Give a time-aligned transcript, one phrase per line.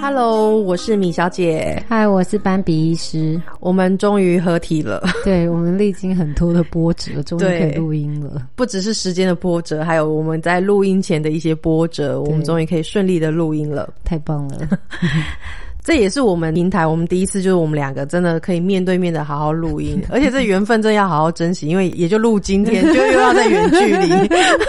[0.00, 1.82] Hello，我是米小姐。
[1.88, 3.40] 嗨，我是斑比医师。
[3.60, 5.02] 我们终于合体了。
[5.22, 8.48] 对，我们历经很多的波折，终于可以录音了。
[8.56, 13.92] 不只是时间的波折，还有我们在录音前的一些波折，我们终于可以顺利的录音了。
[14.02, 14.68] 太棒了！
[15.90, 24.08] 这也是我们平台，我们第一次就是我们两个真的可以面对面的好好录音， 而且这缘分真要好好珍惜，因为也就录今天， 就又要在远距离。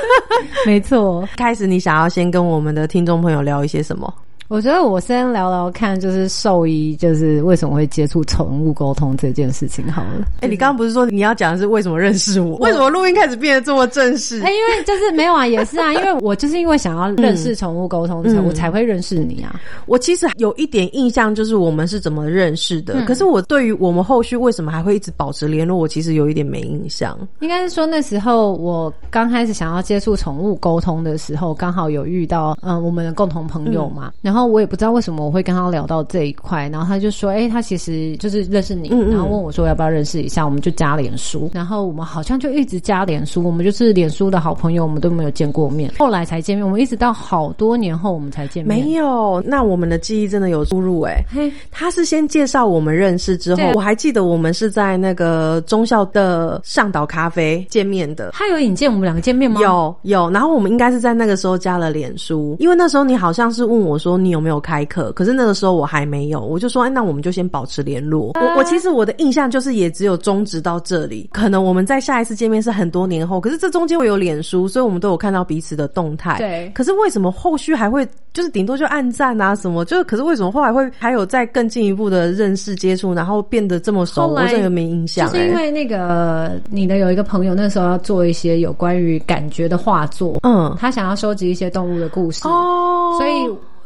[0.65, 4.11] 没错，开始你想要先跟我们的听众朋友聊一些什么？
[4.51, 10.27] 我觉得我先聊聊看，就是兽医，就是为什么会接触宠物沟通这件事情好了。
[10.41, 12.57] 哎，你刚刚不是说你要讲的是为什么认识我？
[12.57, 14.41] 为什么录音开始变得这么正式？
[14.41, 19.55] 哎，因为就是没有啊， 也是啊，因为我就是因为想要认识宠物沟通，我才会认识你啊。
[19.85, 23.05] 我其实有一点印象，就是我们是怎么认识的。
[23.05, 27.17] 可是我对于我们后续为什么还会一直保持联络，我其实有一点没印象。
[27.39, 35.21] 应该是说那时候我刚开始想要接触宠物沟通的时候，刚好有遇到嗯我们的共同朋友嘛，然后我也不知道为什么。
[35.25, 48.79] 我会跟他聊到这一块，然后他就说：“哎，他其实就是认识你，然后问我说要不要认识一下，我们就加脸书，然后我们好像就一直加脸书，我们就是脸书的好朋友，我们都没有见过面，后来才见面，我们一直到好多年后我们才见面。
[48.79, 51.23] 没有，那我们的记忆真的有出入哎。
[51.69, 58.31] 他是先介绍我们认识之后，我还记得我们是在那个中校的上岛咖啡见面的。
[58.33, 59.61] 他有引荐我们两个见面吗？
[59.61, 65.11] 有有，然后我们应该是在那个时候加了脸书，因为那时候你好像是问我说你有没有开课。
[65.11, 68.31] 可是那个时候我还没有，我就说，哎，那我们就先保持联络。
[68.35, 73.39] 我我其实我的印象就是也只有终止到这里，可能我们在下一次见面是很多年后。
[73.39, 76.37] 可是这中间会有脸书，所以我们都有看到彼此的动态。
[76.37, 76.71] 对。
[76.73, 79.83] 可是为什么后续还会就是顶多就暗赞啊什么？
[79.85, 84.27] 就是可是为什么后来会还有再更进一步的认识接触，然后变得这么熟？
[84.27, 85.29] 我真的没印象。
[85.29, 93.31] 就是因为那个你的有一个朋友那时候要做一些有关于感觉的画作，嗯，他想要收集一些动物的故事哦，所以。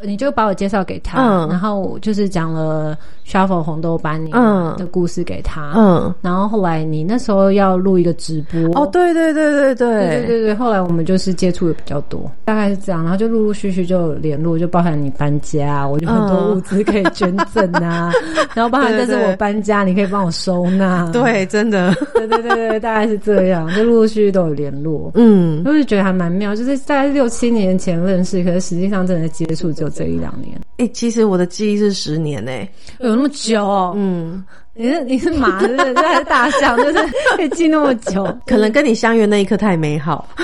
[0.04, 4.32] 你就把我介绍给他，然后就是讲了 shuffle 红豆班尼
[4.78, 9.76] 的故事给他，嗯，然后后来你那时候要录一个直播，哦，对对对对对。
[9.76, 18.12] 对对对，后来我们就是接触的比较多，大概是这样，然后就陆陆续续就联络，就包含你搬家，我就很多物资可以捐赠啊，
[18.54, 29.85] 然后包含但是我搬家，你可以帮我收纳，对，真的，对对对对，大概是这样，就陆陆续续都有联络，嗯，就是觉得还蛮妙，就是大概六七年前认识，可是实际上真的接触就。
[29.90, 32.52] 这一两年，哎，其实我的记忆是十年呢，
[33.00, 33.94] 有那么久？
[33.96, 35.94] 嗯，你是你是马，是不是？
[35.96, 36.78] 还是大象？
[36.78, 36.94] 就是
[37.36, 38.26] 可以记那么久？
[38.46, 40.28] 可能跟你相约那一刻太美好。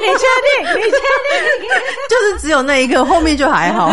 [0.00, 0.70] 你确定？
[0.76, 1.68] 你确定？
[2.08, 3.90] 就是只有那一刻，后面就还好。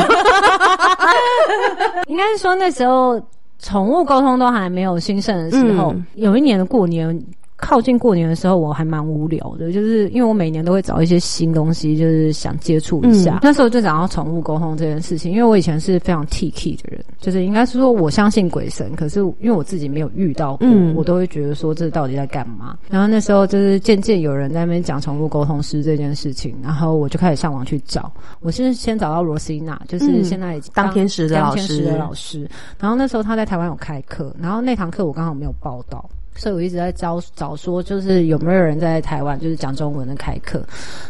[2.07, 3.21] 应该是说那时候
[3.59, 7.19] 宠物沟通都还没有兴盛的时候，有一年的过年。
[7.57, 13.39] 靠近过年的时候，我还蛮无聊的，就是因为我每年都会找一些新东西，就是想接触一下。
[13.41, 22.77] 那时候就讲到宠物沟通这件事情，因为我以前是非常 T K 的人，就是应该是说我相信鬼神，可是因为我自己没有遇到过，我都会觉得说这到底在干嘛。
[22.89, 28.11] 然后那时候就是渐渐有人在那边讲宠物沟通师这件事情，然后我就开始上网去找。
[28.41, 32.47] 我是先找到罗西娜，就是现在当天使的老师的老师。
[32.79, 36.07] 然后那时候他在台湾有开课，然后那堂课我刚好没有报到。
[36.37, 40.63] 所以我一直在找找说，就是有没有人在台湾就是讲中文的开课，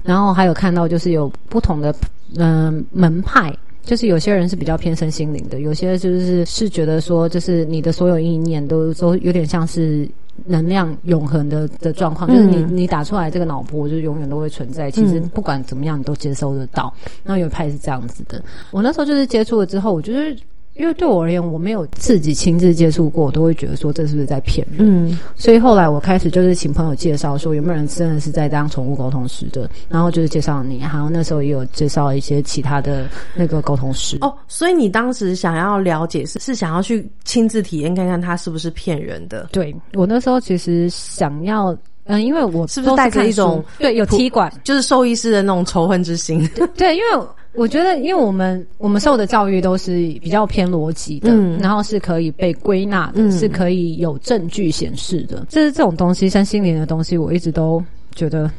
[0.04, 1.94] 然后还有看到就是有不同的
[2.38, 10.10] 嗯门派，就是有些人是比较偏身心灵的，有些就是是觉得说，就是你的所有意念都都有点像是
[10.46, 16.94] 能量永恒的的状况，就是你你打出来这个脑波就永远都会存在，其实不管怎么样你都接收得到。
[17.24, 20.36] 那有一派是这样子的，我那时候就是接触了之后，我觉得。
[20.78, 24.78] 因为对我而言，我没有自己亲自接触过，我都会觉得说这是不是在骗人？
[24.80, 34.18] 嗯，所以后来我开始就是请朋友介绍，说有没有人真的是在当宠物沟通师的，然后就是介绍你，然后那时候也有介绍一些其他的那个沟通师。
[34.22, 39.50] 哦，所以你当时想要了解是是想要去亲自体验看看他是不是骗人的？
[39.51, 41.75] 对我那时候其实想要，
[42.06, 46.48] 嗯，因为我是不是带着一种对有踢馆，就是兽医师的那种仇恨之心？
[46.78, 47.28] 对，因为。
[47.57, 55.44] 我觉得，因为我们我们受的教育都是比较偏逻辑的，然后是可以被归纳的，是可以有证据显示的。
[55.50, 57.83] 就是这种东西，像心灵的东西，我一直都
[58.13, 58.50] 觉得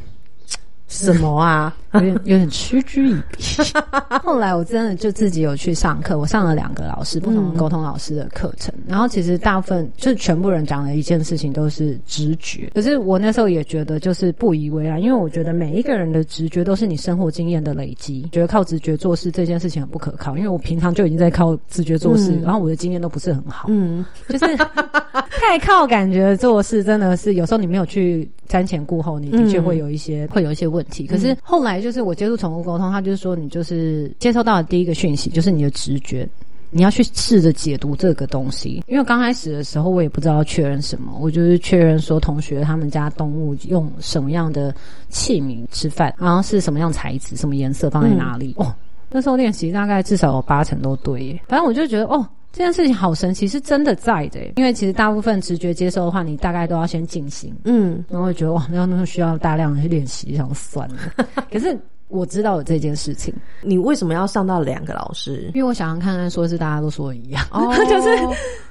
[0.89, 1.75] 什么啊？
[1.99, 3.43] 有点有点嗤之以鼻。
[4.23, 24.57] 后来我真的就自己有去上课，我上了两个老师不同的沟通老师的课程，然后其实大部分就是全部人讲的一件事情都是直觉，可是我那时候也觉得就是不以为然，因为我觉得每一个人的直觉都是你生活经验的累积，觉得靠直觉做事这件事情很不可靠，因为我平常就已经在靠直觉做事，然后我的经验都不是很好，嗯，就是
[25.31, 31.07] 太靠感觉做事，真的是有时候你没有去瞻前顾后，你的确会有一些会有一些问题。
[31.07, 36.29] 可是后来就是我接触宠物沟通，他就是说你就是接收到的第一个讯息就是你的直觉。
[36.71, 44.75] 你要去试着解读这个东西，因为刚开始的时候我也不知道确认什么，我就是确认说同学他们家动物用什么样的
[45.09, 48.55] 器皿吃饭，然后是什么样材质、什么颜色放在哪里。
[48.59, 48.71] 哦，
[49.11, 51.41] 那时候练习大概至少有八成都对耶。
[51.49, 54.41] 反正我就觉得哦，这件事情好神奇，是真的在的。
[54.57, 60.97] 因为其实大部分直觉接受的话，你大概都要先进行，嗯，然后觉得哇，那那需要大量的去练习，想算了。
[61.51, 61.79] 可是。
[62.09, 63.33] 我知道有这件事情，
[63.63, 65.51] 你为什么要上到两个老师？
[65.55, 67.45] 因为我想要看看，说是大家都说一样，
[67.89, 68.17] 就是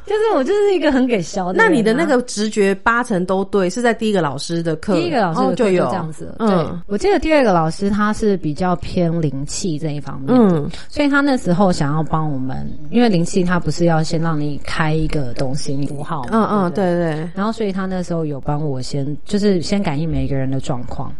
[0.06, 1.54] 就是我就是一个很给笑的。
[1.54, 6.36] 那你的那个直觉八成都对，是在第一个老师的课，第一个老师就有这样子。
[6.39, 17.30] 嗯，我记得第二个老师他是比较偏灵气这一方面，嗯，所以他那时候想要帮我们，因为灵气他不是要先让你开一个东西你符号，嗯嗯，对对。
[17.36, 21.13] 然后所以他那时候有帮我先，就是先感应每一个人的状况。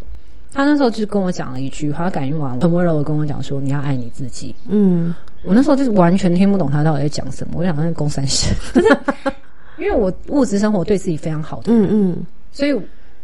[0.54, 5.14] 他那时候就跟我讲了一句，他感应完很温柔的跟我讲说：“你要爱你自己。”嗯，
[5.44, 7.54] 我那时候就是完全听不懂他到底在讲什么。
[7.58, 8.98] 我想那公三生， 就是
[9.78, 12.18] 因为我物质生活对自己非常好的，嗯嗯，
[12.52, 12.74] 所以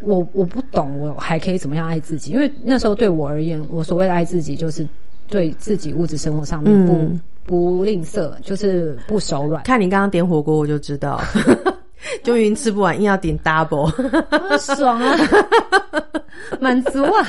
[0.01, 2.31] 我我不懂我还可以怎么样爱自己。
[2.31, 4.87] 因为那时候对我而言，我所谓的爱自己，就是
[5.27, 7.09] 对自己物质生活上面不
[7.45, 9.63] 不吝啬，就是不手软。
[9.63, 11.19] 看你刚刚点火锅，我就知道。
[12.23, 13.89] 就云吃不完，硬要点 double，
[14.59, 15.17] 爽啊，
[16.59, 17.27] 满足啊！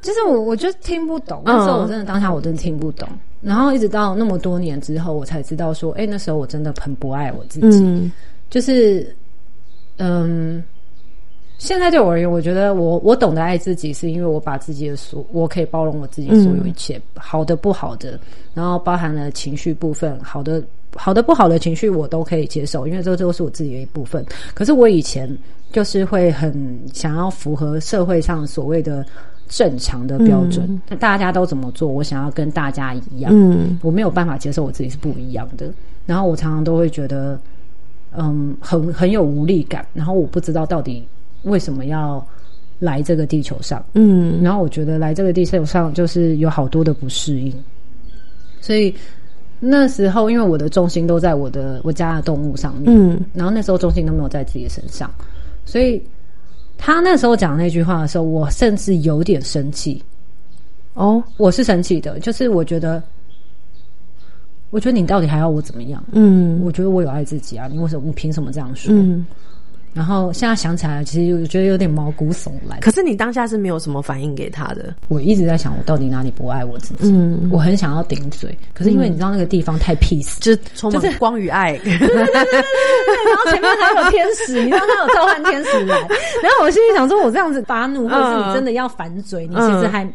[0.00, 1.42] 就是我，我就听不懂。
[1.44, 3.08] 那时候我真的当下我真的听不懂。
[3.42, 8.12] 然后一直到那么多年之后，我才知道说，哎，那时候我真的很不爱我自己。
[8.50, 9.14] 就是，
[9.98, 10.62] 嗯，
[11.58, 18.18] 现在对我而言，我觉得我我懂得爱自己，是因为我把自己的所，我可以包容我自己所有一切，好的不好的，
[18.54, 20.62] 然后包含了情绪部分，好的。
[20.98, 24.24] 好的不好的情绪我都可以接受，因为这都是我自己的一部分。
[24.54, 25.28] 可是我以前
[25.70, 29.04] 就是会很想要符合社会上所谓的
[29.46, 33.30] 正常的标准，大家都怎么做，我想要跟大家一样。
[33.34, 35.70] 嗯，我没有办法接受我自己是不一样的。
[36.06, 37.38] 然后我常常都会觉得，
[38.16, 39.86] 嗯，很很有无力感。
[39.92, 41.06] 然后我不知道到底
[41.46, 42.24] 为什么要
[42.78, 43.84] 来这个地球上。
[43.94, 47.52] 嗯，然后我觉得来这个地球上就是有好多的不适应，
[48.60, 48.94] 所以。
[49.58, 55.10] 那时候，因为我的重心都在我的我家的动物上面，嗯，然后那时候重心都没有在自己的身上，
[55.64, 56.00] 所以
[56.76, 60.04] 他那时候讲那句话的时候，我甚至有点生气。
[60.92, 63.02] 哦，我是生气的，就是我觉得，
[64.68, 66.04] 我觉得你到底还要我怎么样？
[66.12, 68.04] 嗯，我觉得我有爱自己啊，你为什么？
[68.04, 68.94] 你凭什么这样说？
[68.94, 69.24] 嗯。
[69.96, 72.78] 然后现在想起来，其实我觉得有点毛骨悚然。
[72.80, 74.94] 可是你当下是没有什么反应给他的。
[75.08, 77.10] 我一直在想，我到底哪里不爱我自己？
[77.10, 81.78] 嗯，我很想要顶嘴，可是因为你知道那个地方太 peace，就是充满光与爱。
[81.78, 82.62] 对对对对对对。
[83.26, 85.96] 然后前面还有天使，你知道他有召唤天使来。
[86.42, 90.06] 然后我心里想说，我这样子发怒，或者是你真的要反嘴，你其实还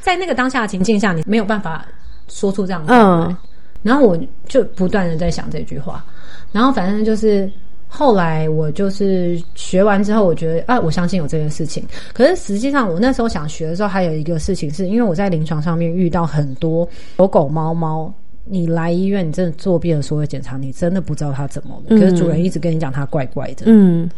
[0.00, 1.86] 在那个当下的情境下，你没有办法
[2.26, 3.36] 说出这样的嗯。
[3.84, 4.18] 然后我
[4.48, 6.04] 就不断的在想这句话，
[6.50, 7.48] 然后反正就是。
[7.94, 11.84] 后来我就是学完之后，我觉得啊，我相信有这件事情。
[12.14, 18.10] 可是实际上，我那时候想学的时候，还有一个事情，是因为我在临床上面遇到很多狗狗、猫猫，
[18.46, 21.98] 你来医院，你真的做遍了所有检查，你真的不知道它怎么了。
[21.98, 23.64] 可是主人一直跟你讲它怪怪的。
[23.66, 24.10] 嗯，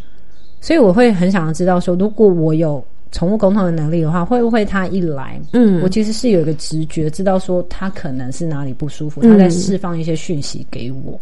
[0.61, 11.19] 所以我会很想要知道说，如果我有宠物沟通的能力的话，会不会它一来，嗯，我其实是有一个直觉，知道说它可能是哪里不舒服，它在释放一些讯息给我。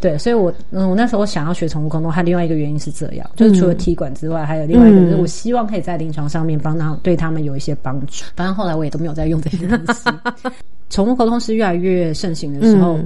[0.00, 8.24] 对，所以，我嗯，我那时候想要学宠物沟通，还另外一个原因是这样，就是除了踢馆之外，还有另外一个，就是我希望可以在临床上面帮他对他们有一些帮助。
[8.34, 10.10] 反正后来我也都没有在用这些东西。
[10.90, 12.98] 宠物沟通是越来越盛行的时候，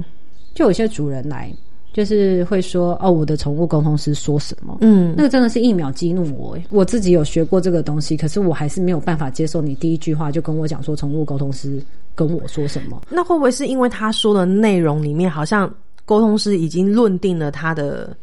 [0.53, 1.49] 就有些主人来，
[1.93, 6.57] 就是会说：“哦，我的宠物沟通师说什么？”嗯，那个真的是一秒激怒我。
[6.69, 11.81] 我自己有学过这个东西，可是我还是没有办法接受你第一句话就跟我讲说宠物沟通师
[12.15, 13.01] 跟我说什么。
[13.09, 15.73] 那会不会是因为他说的内容里面好像？
[16.11, 18.13] 沟通师已经论定了他的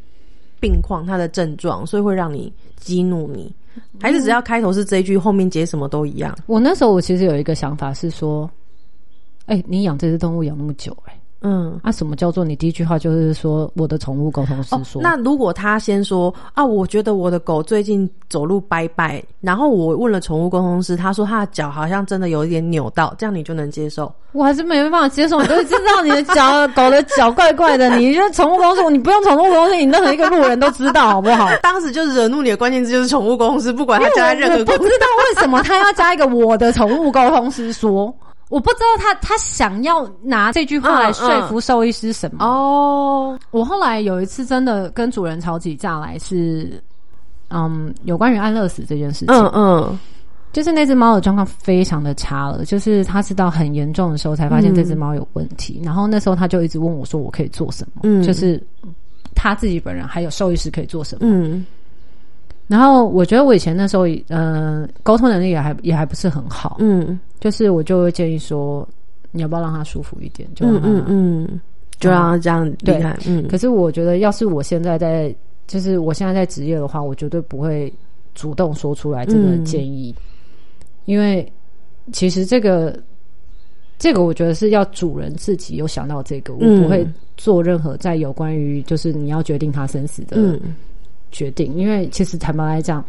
[0.61, 3.51] 病况、他的症状，所以会让你激怒你，
[3.99, 6.37] 还是只要开头是这一句，后面接什么都一样？
[6.45, 8.51] 我那时候我其实有一个想法是说，
[9.47, 11.79] 哎，你养这只动物养那么久，哎，嗯。
[11.83, 24.13] 啊，什么叫做你第一句话就是说我的宠物沟通师哦说？，那如果他先说啊，我觉得我的狗最近走路拜拜，然后我问了宠物沟通师，他说他的脚好像真的有一点扭到，这样你就能接受？
[24.33, 31.49] 我还是没办法接受，我都知道你的脚狗的脚怪怪的，你就是宠物公司，你不用宠物公司，你任何一个路人都知道，好不好？
[31.63, 38.15] 当时就惹怒你的关键字就是宠物沟通师，不管他加在任何公我不知道为什么他要加一个我的宠物沟通师说，
[38.49, 42.45] 我不知道他他想要拿这句话来说服兽医师什么。
[42.45, 46.83] 哦，我后来有一次真的跟主人吵起架来是，
[47.51, 49.35] 嗯，有关于安乐死这件事情。
[49.35, 49.99] 嗯嗯。
[50.51, 58.23] 就是那只猫的状况非常的差了，就是它是到很严重的时候才发现这只猫有问题，然后那时候他就一直问我说我可以做什么，嗯。
[58.23, 58.61] 就是
[59.35, 61.21] 他自己本人还有兽医师可以做什么。
[61.23, 61.65] 嗯。
[62.67, 68.87] 然后我觉得我以前那时候呃沟通能力也还也还不是很好，嗯就是我就会建议说
[69.31, 71.61] 你要不要让他舒服一点，就让嗯嗯嗯，
[71.99, 73.17] 就让他这样离开。
[73.27, 75.35] 嗯，可是我觉得，要是我现在在，
[75.67, 77.93] 就是我现在在职业的话，我绝对不会
[78.35, 80.15] 主动说出来这个嗯建议，
[81.05, 81.51] 因为
[82.13, 82.99] 其实这个
[83.99, 86.83] 这个，我觉得是要主人自己有想到这个，我嗯。
[86.83, 90.75] 不会做任何在有关于就是你要决定他生死的嗯。
[91.31, 93.05] 决定，因为其实坦白来讲，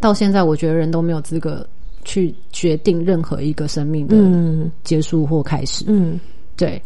[0.00, 1.66] 到现在我觉得人都没有资格
[2.06, 5.84] 去决定任何一个生命的嗯结束或开始。
[5.88, 6.18] 嗯
[6.56, 6.82] 对，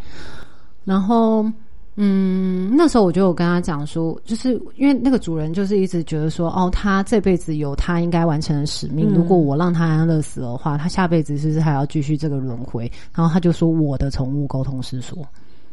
[0.85, 1.47] 然后
[1.95, 12.91] 嗯，那时候我就有跟他讲说，就是因为那个主人就是一直觉得说，哦，他这辈子有他应该完成的使命，嗯如果我让他安乐死的话，他下辈子是不是还要继续这个轮回？
[13.15, 15.19] 然后他就说，我的宠物沟通师说，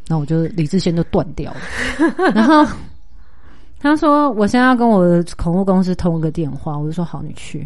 [0.08, 1.60] 那我就理智线就断掉了，
[2.36, 2.64] 然后。
[3.80, 7.66] 他说：“我现在要跟我的宠物公司通个电话。”我就说：“好，你去。”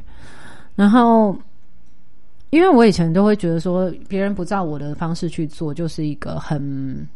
[0.76, 1.34] 然后
[2.51, 7.08] 因为我以前都会觉得说，别人不照我的方式去做，就是一个很，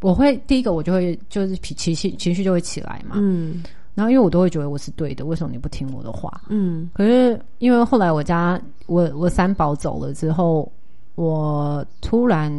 [0.00, 3.16] 我会第一个我就会就是脾情绪情绪就会起来嘛。
[3.18, 3.62] 嗯
[3.94, 6.40] 然后因为我都会觉得我是对的，为什么你不听我的话？
[6.48, 10.72] 嗯可是因为后来我家我我三宝走了之后，
[11.14, 12.50] 我突然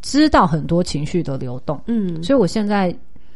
[0.00, 2.92] 知道很多情绪的流动，嗯所以我现在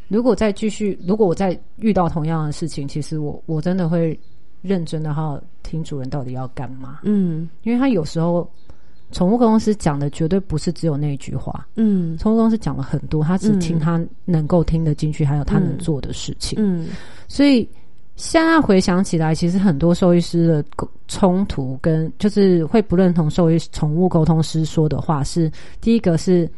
[0.08, 4.18] 如果再继续，如果我再遇到同样的事情，其实我我真的会
[4.66, 7.00] 认真的好好听主人到底要干嘛。
[7.02, 8.48] 嗯因为他有时候
[9.12, 16.58] 宠物公司讲的绝对不是只有那一句话，嗯宠物公司讲了很多，他只听嗯他能够听得进去，还有他能嗯做的事情。
[16.60, 16.88] 嗯
[17.28, 17.68] 所以
[18.16, 26.50] 现在回想起来，其实很多兽医师的沟冲突跟就是会不认同兽医宠物沟通师说的话是，第一个是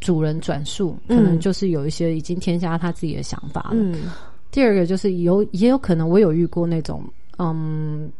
[0.00, 3.70] 主人转述，可能嗯就是有一些已经添加他自己的想法了。
[3.74, 3.94] 嗯
[4.50, 7.02] 第二个就是有也有可能我有遇过那种
[7.38, 8.10] 嗯。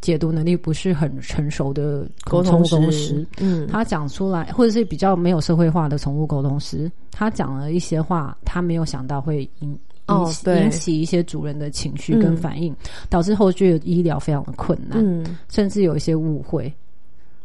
[0.00, 12.74] 解读能力不是很成熟的沟宠物通公司，嗯他讲出来，或者是比较没有社会化的宠物沟通师，他讲了一些话，他没有想到会引引起、哦引起一些主人的情绪跟嗯反应，
[13.08, 16.74] 导致后续的医疗非常的困难，嗯甚至有一些误会。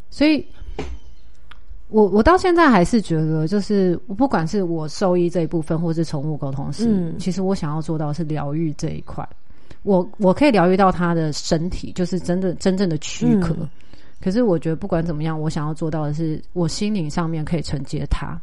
[0.10, 0.44] 所以，
[1.89, 9.27] 我我到现在还是觉得，就是不管是我兽医这一部分，或是宠物沟通师，嗯其实我想要做到是疗愈这一块。
[9.84, 13.56] 我我可以疗愈到他的身体，就是真的真正的躯壳。
[13.60, 13.70] 嗯
[14.20, 18.36] 可是我觉得不管怎么样，我想要做到的是，我心灵上面可以承接他。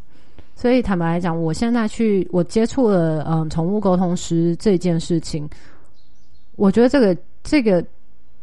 [0.54, 5.50] 所以坦白来讲，我现在去我接触了嗯宠物沟通师这件事情，
[6.54, 7.84] 我觉得这个这个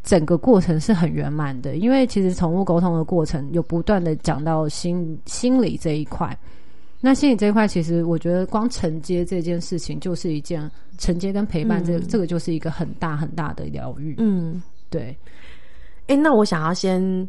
[0.04, 6.36] 整个过程是很圆满的，因为其实宠物沟通的过程有不断的讲到心心理这一块。
[7.04, 14.16] 那心理这一块，其实我觉得光承接这件事情就是一件承接跟陪伴，这、嗯这个就是一个很大很大的疗愈。
[14.20, 14.62] 嗯。
[14.90, 15.18] 对，
[16.08, 17.28] 哎、那我想要先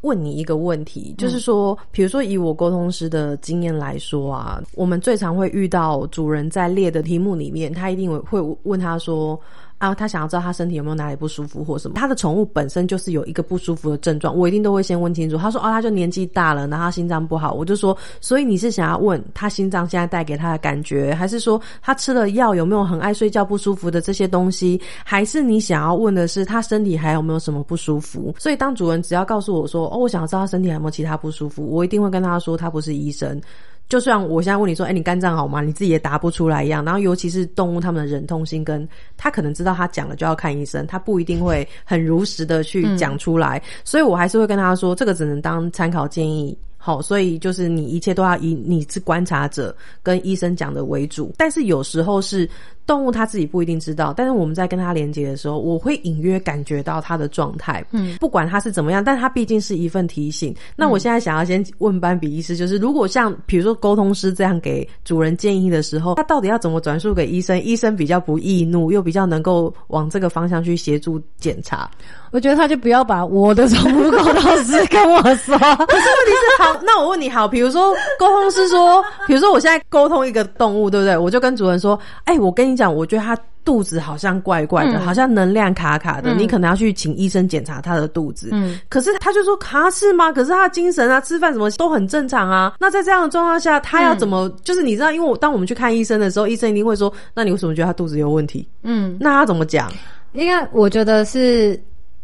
[0.00, 9.40] 问你一个问题，就是说，比如说以我沟通师的经验来说啊，我们最常会遇到主人在列的题目里面，他一定会会问他说。
[9.82, 11.96] 啊，他想要知道他身体有没有哪里不舒服或什么。
[11.96, 15.36] 他的宠物本身就是有一个不舒服的症状，我一定都会先问清楚。
[15.36, 17.52] 他说哦，他就年纪大了，然后他心脏不好。
[17.52, 28.32] 我就说，所以你是想要问他心脏现在带给他的感觉，还是说他吃了药有没有很爱睡觉不舒服的这些东西，还是你想要问的是他身体还有没有什么不舒服？
[28.38, 33.40] 所以当主人只要告诉我说哦，我想要知道他身体有没有其他不舒服，我一定会跟他说他不是医生。
[33.88, 35.60] 就算我现在问你说，哎、你肝脏好吗？
[35.60, 36.82] 你自己也答不出来一样。
[36.82, 43.62] 然后尤其是动物，他们的忍痛心跟他可能知道他讲了就要看医生，他不一定会很如实的去讲出来。
[43.84, 46.56] 所以我还是会跟他说，这个只能当参考建议。
[46.84, 49.72] 好，所以就是你一切都要以你是观察者
[50.02, 51.32] 跟医生讲的为主。
[51.38, 52.48] 但是有时候是
[52.86, 57.84] 动物它自己不一定知道，但是我们在跟它连接的时候，我会隐约感觉到它的状态。
[57.92, 60.54] 嗯，不管它是怎么样，但它毕竟是一份提醒。
[60.76, 67.60] 那我现在想要先问斑比医师，就是如果像比如说沟通师这样给主人建议的时候，他到底要怎么转述给医生？
[67.62, 71.90] 医生比较不易怒，又比较能够往这个方向去协助检查。
[72.32, 75.24] 我觉得他就不要把我的宠物沟通师跟我说。
[75.24, 81.14] 可是问题是，好，那我问你，好，比如说沟通师说，比如说我现在沟通一个动物，对不对？
[81.16, 88.48] 我就跟主人说，哎、我跟你讲，我觉得他肚子好像怪怪的，嗯好像能量卡卡的，嗯你可能要去请医生检查他的肚子。
[88.52, 90.32] 嗯，可是他就说，卡是吗？
[90.32, 92.74] 可是他精神啊、吃饭什么都很正常啊。
[92.80, 94.48] 那在这样的状况下，他要怎么？
[94.64, 98.68] 就是你知道，因为我当我们去看医生的时候，医生一定会说，那你为什么觉得他肚子有问题？
[98.82, 99.92] 嗯，那他怎么讲？
[100.32, 101.78] 应该我觉得是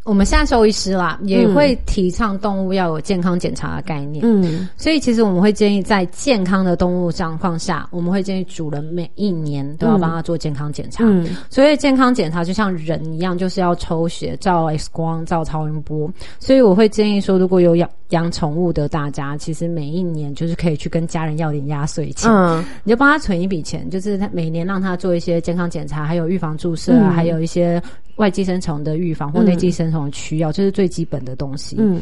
[0.09, 4.25] 我们现在兽医师啦，也嗯会提倡动物要有健康检查的概念。
[4.25, 11.05] 嗯所以其实我们会建议，在健康的动物状况下，我们会建议主人每一年都要帮它做健康检查。
[11.05, 16.11] 嗯所以健康检查就像人一样，就是要抽血、照 X 光、照超音波。
[16.39, 27.83] 所以我会建议说，如果有养养宠物的大家，其实每一年就是可以去跟家人要点压岁钱，嗯你就帮他存一笔钱，就是他每年让他做一些健康检查，还有预防注射啊，嗯还有一些
[28.19, 31.75] 外寄生虫的预防或内寄生虫的需要，这、是最基本的东西。
[31.81, 32.01] 嗯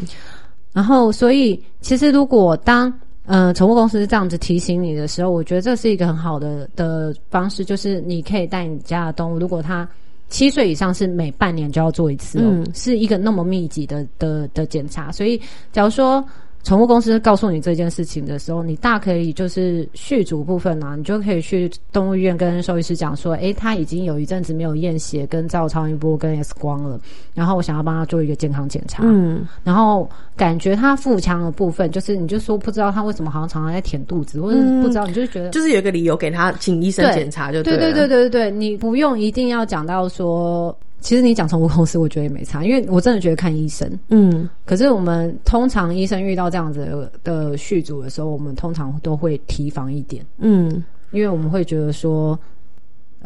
[0.72, 2.92] 然后，所以其实如果当
[3.24, 9.88] 呃宠物公司这样子提醒你的时候，我觉得这是一个很好的的方式，就是你可以带你家的动物，如果它
[10.28, 15.10] 七岁以上是每半年就要做一次哦，嗯是一个那么密集的的的检查。
[15.10, 15.40] 所以，
[15.72, 16.22] 假如说
[16.66, 26.98] 宠物公司告诉你这件事情的时候，你大可以就是续主部分啊，你就可以去动物医院跟兽医师讲说，诶，他已经有一阵子没有验血、跟照超音波、跟 X 光了，
[27.34, 29.04] 然后我想要帮他做一个健康检查。
[29.06, 35.50] 嗯然后感觉他腹腔的部分，就是你就说不知道他为什么好像常常在舔肚子，或者嗯不知道，你就是觉得。
[35.50, 43.88] 就是有一个理由给他请医生对检查就对对了对对对对，你不用一定要讲到说，其实你讲宠物公司，我觉得也没差，因为我真的觉得看医生。
[44.08, 52.38] 嗯可是我们通常医生遇到这样子的的续主的时候，我们通常都会提防一点，嗯因为我们会觉得说，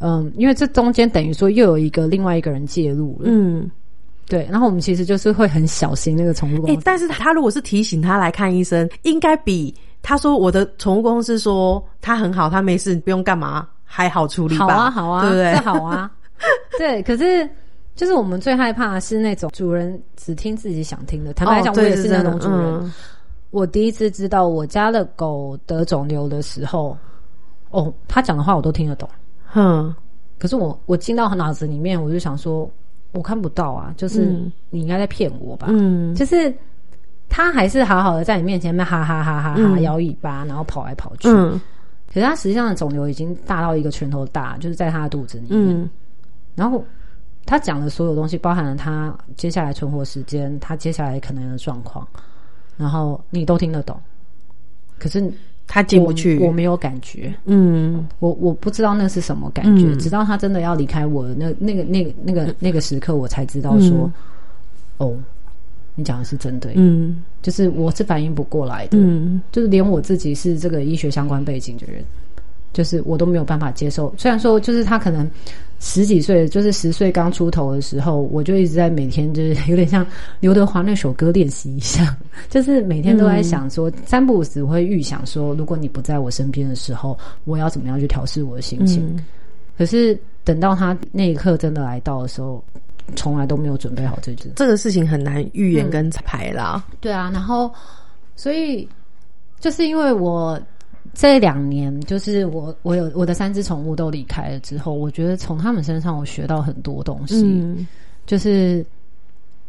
[0.01, 3.71] 嗯，因为这中间等于说又有一个另外一个人介入了，嗯。
[4.29, 6.83] 对，然后我们其实就是会很小心那个宠物哎、公司。
[6.85, 14.67] 但是他如果是提醒他来看医生，应该比他说我的宠物公司说他很好，他没事，不用干嘛，还好处理吧？
[14.69, 15.55] 好啊，好啊，对不对？
[15.65, 16.09] 好啊，
[16.79, 17.03] 对。
[17.03, 17.49] 可是
[17.95, 21.33] 就是我们最害怕的是那种主人只听自己想听的。
[21.35, 22.61] 坦白讲，我也是那种主人。
[22.81, 22.93] 嗯
[23.51, 26.97] 我第一次知道我家的狗得肿瘤的时候，
[27.71, 29.09] 哦，他讲的话我都听得懂。
[29.45, 29.93] 哼，
[30.39, 32.71] 可是我我进到脑子里面，我就想说，
[33.11, 35.67] 我看不到啊，就是嗯你应该在骗我吧？
[35.69, 36.55] 嗯就是
[37.29, 41.29] 他还是好好的在你面前那哈哈哈哈哈嗯摇尾巴，然后跑来跑去。
[41.29, 41.61] 嗯
[42.07, 45.77] 可是他实际上的肿瘤已经大到一个拳头大，就是在他的肚子里面。
[45.77, 45.91] 嗯
[46.61, 46.85] 然后
[47.47, 52.07] 他讲的所有东西，包含了他接下来存活时间，他接下来可能的状况，
[52.77, 53.99] 然后你都听得懂。
[54.99, 55.33] 可是
[55.67, 56.39] 他进不去。
[56.39, 59.99] 我，我没有感觉，嗯我我不知道那是什么感觉，嗯。
[59.99, 64.13] 直到他真的要离开我的那那个那个那个那个时刻，我才知道说，嗯。
[64.99, 65.17] 哦，
[65.95, 67.25] 你讲的是真对，嗯。
[67.41, 69.41] 就是我是反应不过来的，嗯。
[69.51, 72.05] 就是连我自己是这个医学相关背景的人，
[72.73, 74.13] 就是我都没有办法接受。
[74.17, 75.29] 虽然说，就是他可能
[75.79, 80.07] 十几岁，就是十岁刚出头的时候，我就一直在每天就是 有点像
[80.41, 82.17] 刘德华那首歌练习一下，
[82.49, 89.07] 就是每天都在想说，三不五时我会预想说，如果你不在我身边的时候，我要怎么样去调试我的心情。
[89.17, 89.25] 嗯
[89.79, 92.63] 可是等到他那一刻真的来到的时候，
[93.17, 94.53] 从来都没有准备好这件。
[94.57, 96.85] 这个事情很难预言跟排啦。
[97.01, 97.73] 对啊，然后
[98.37, 98.87] 所以
[99.59, 100.61] 就是因为我
[101.13, 107.43] 这两年，就是我我有我的三只宠物都离开了之后，我觉得从他们身上我学到很多东西。
[107.45, 107.87] 嗯
[108.27, 108.85] 就是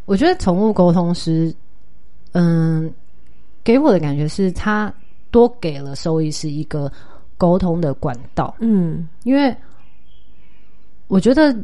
[0.06, 1.52] 我觉得宠物沟通师，
[2.34, 2.94] 嗯，
[3.64, 4.94] 给我的感觉是他
[5.32, 6.92] 多给了兽医师一个
[7.38, 9.56] 沟通的管道，嗯因为
[11.08, 11.56] 我觉得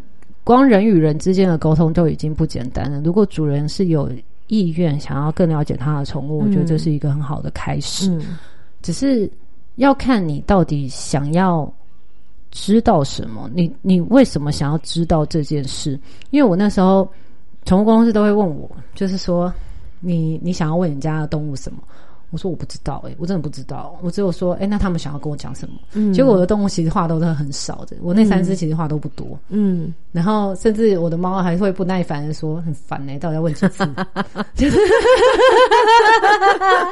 [0.43, 2.99] 光人与人之间的沟通就已经不简单了。
[3.01, 4.11] 如果主人是有
[4.47, 8.09] 意愿想要更了解他的宠物，我觉得这是一个很好的开始。
[8.11, 8.37] 嗯
[8.81, 9.29] 只是
[9.77, 11.71] 要看你到底想要
[12.51, 15.99] 知道什么，你你为什么想要知道这件事？
[16.29, 17.07] 因为我那时候
[17.65, 19.53] 宠物公司都会问我，就是说
[19.99, 21.79] 你你想要问人家的动物什么？
[22.29, 23.97] 我说我不知道、欸，我真的不知道。
[24.01, 26.13] 我只有说，哎、那他们想要跟我讲什么？
[26.13, 29.37] 结果我的动物其实话都是很少的，我那三只其实话都不多。
[29.49, 33.87] 嗯，然后甚至我的猫还会不耐烦的说：“很烦呢、到底要问几次？”
[34.55, 34.77] 就是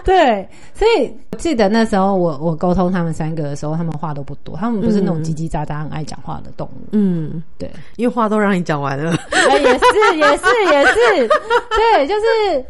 [0.06, 6.88] 对，所以我记得那时候我我沟通他们三个的时候，他们话都不多，他们不是那种叽叽喳喳很爱讲话的动物。
[6.92, 9.12] 嗯，对，因为话都让你讲完了。
[9.32, 12.66] 哎，也是，也是，也是，对，就是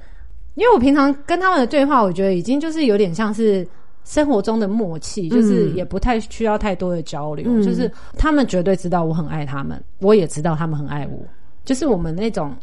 [0.56, 3.66] 因为我平常跟他们的对话，我觉得已经就是有点像是
[4.04, 7.62] 生活中的默契，就是也不太需要太多的交流，嗯。
[7.62, 11.20] 就是他们绝对知道我很爱他们，我也知道他们很爱我，
[11.64, 12.56] 就是我们那种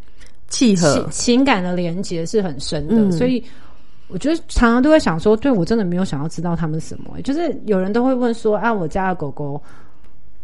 [0.48, 1.06] 契合。
[1.10, 3.12] 情，感的连接是很深的，嗯。
[3.12, 3.42] 所以。
[4.08, 9.58] 我觉得常常都会想说，对我真的没有想要知道他们什么、就是有人都会问说，啊，我家的狗狗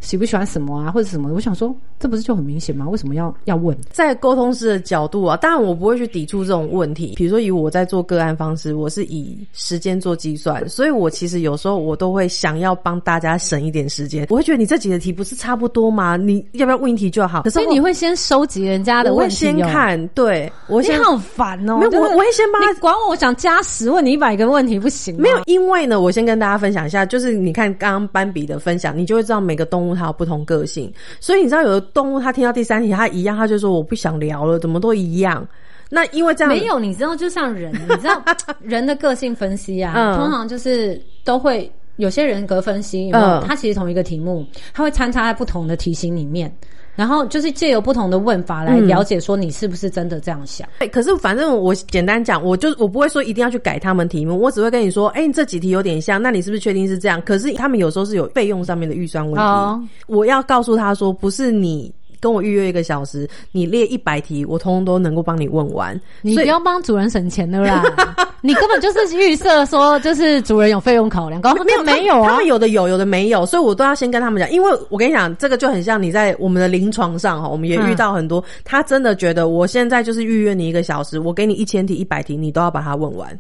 [0.01, 1.31] 喜不喜欢什么啊，或者什么。
[1.33, 2.89] 我想说，这不是就很明显吗？
[2.89, 3.77] 为什么要要问？
[3.91, 7.15] 在沟通师的角度啊，当然我不会去抵触这种问题。
[7.17, 14.27] 比如说以我在做个案方式，我是以时间做计算，所以我其实有时候我都会想要帮大家省一点时间。
[14.31, 16.17] 我会觉得你这几个题不是差不多吗？
[16.17, 17.43] 你要不要问一题就好？
[17.43, 21.79] 可是我所以你会先收集人家的问题、哦，先看，对我先你好烦哦！
[21.79, 25.23] 没有，就是我我会先帮他你管我，我想加十问你一百个问题不行吗？
[25.23, 35.47] 没有，因为呢，我先跟大家分享一下，就是你看刚刚斑比的分享，你就会知道每个动物它有不同个性，所以你知道有的动物它听到第三题它一样，它就说我不想聊了，怎么都一样。
[35.89, 38.23] 那因为这样没有，你知道，就像人，你知道
[38.61, 46.55] 人的个性分析啊，嗯通常就是都会有些人格分析，有没有嗯它其实同一个题目，它会参差在不同的题型里面。
[46.99, 50.69] 然后就是借由不同的问法来了解，说你是不是真的这样想。
[50.81, 57.23] 对，可是反正我简单讲，我就我不会说一定要去改他们题目，我只会跟你说，哎、你这几题有点像，那你是不是确定是这样？
[57.23, 61.95] 可是他们有时候是有费用上面的预算问题，哦我要告诉他说，不是你。
[62.21, 65.99] 跟我预约一个小时，你列一百题，我通通都能够帮你问完。
[66.23, 67.83] 你不要帮主人省钱的啦，
[68.43, 72.47] 你根本就是预设说，就是主人有费用考量，搞没有没有啊他们？
[72.47, 83.39] 有的有，有的没有，所以我都要先跟他们讲，因为我跟你讲，这个就很像你在我们的临床上哈，我们也遇到很多，他真的觉得我现在就是预约你一个小时，我给你一千题、一百题，你都要把它问完，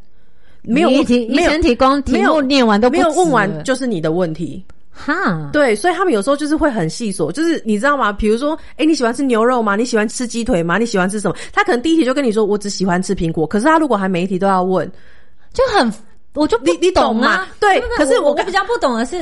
[0.62, 4.64] 没有你一题一没有千题光题没有目念完都没有问完就是你的问题。
[4.98, 8.12] 哈，对，所以他们有时候就是会很细琐，就是你知道吗？
[8.12, 9.76] 比如说，哎，你喜欢吃牛肉吗？
[9.76, 10.76] 你喜欢吃鸡腿吗？
[10.76, 11.36] 你喜欢吃什么？
[11.52, 14.90] 他可能第一题就跟你说，我只喜欢吃苹果，可是他如果还每一题都要问，
[15.54, 15.92] 就很
[16.34, 17.48] 我就不你你懂吗啊。
[17.60, 19.18] 对不可是我比较不懂的是，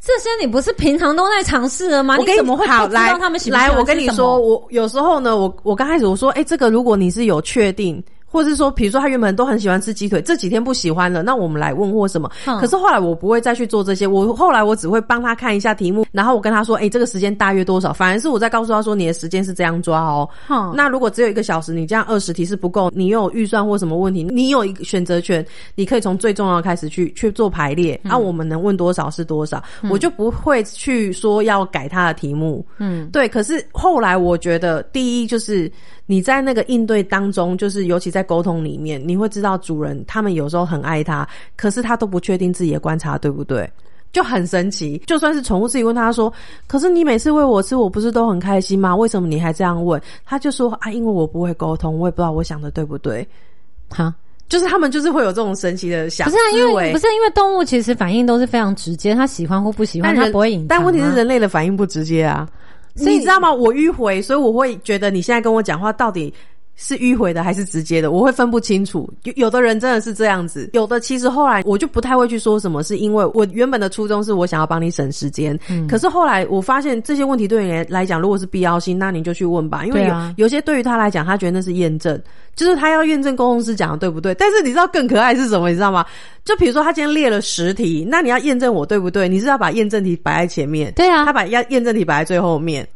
[0.00, 2.16] 这些你不是平常都在尝试的吗？
[2.16, 3.70] 你怎么会好来不知道他们来？
[3.70, 8.02] 我跟你说，我有时候呢，我我刚开始我说，哎、这个如果你是有确定。
[8.32, 12.30] 或者是说，比如说他原本都很喜欢吃鸡腿，这几天不喜欢了，那我们来问或什么。
[12.46, 17.92] 嗯可是后来我不会再去做这些，我后来我只会帮他看一下题目，然后我跟他说，哎、这个时间大约多少？
[17.92, 20.28] 反而是我在告诉他说，你的时间是这样抓哦。
[20.48, 28.00] 嗯那如果只有一个小时，你这样二十题是不够，你有预算或什么问题，你有一个选择权，你可以从最重要的开始去去做排列。
[28.02, 32.64] 那、我们能问多少是多少，我就不会去说要改他的题目。
[32.78, 35.70] 嗯，对，可是后来我觉得，第一就是
[36.06, 43.70] 你在那个应对当中，就是尤其在沟通里面，你会知道主人他们有时候很爱他，可是他都不确定自己的观察对不对。
[44.12, 46.30] 就很神奇，就算是宠物自己问他说
[46.68, 48.94] ：“可是你每次喂我吃，我不是都很开心吗？
[48.94, 53.26] 为什么你还这样问？”他就说：“啊，因为我不会沟通，我也不知道我想的对不对。
[53.88, 54.14] 哈，”
[54.50, 60.66] 就是他们就是会有这种神奇的想不是啊，因为不是因为动物其实反应都是非常直接，它喜欢或不喜欢，它不会隐藏啊。
[60.68, 62.46] 但问题是人类的反应不直接啊，
[62.94, 63.52] 所以你知道吗？
[63.52, 66.32] 我迂回，所以我会觉得你现在跟我讲话到底。
[66.74, 68.10] 是迂回的还是直接的？
[68.10, 69.08] 我会分不清楚。
[69.24, 75.58] 有有的人真的是这样子，有的其实后来我就不太会去说什么，是因为我原本的初衷是我想要帮你省时间。
[75.68, 82.20] 嗯可是后来我发现这些问题对你来讲，如果是必要性，那你就去问吧，因为有、啊有些对于他来讲，他觉得那是验证，
[82.56, 84.34] 就是他要验证沟通师讲的对不对。
[84.34, 85.68] 但是你知道更可爱是什么？
[85.68, 86.04] 你知道吗？
[86.44, 89.28] 就比如说他今天列了十题，那你要验证我对不对？
[89.28, 92.88] 你是要把验证题摆在前面，对啊他把验验证题摆在最后面。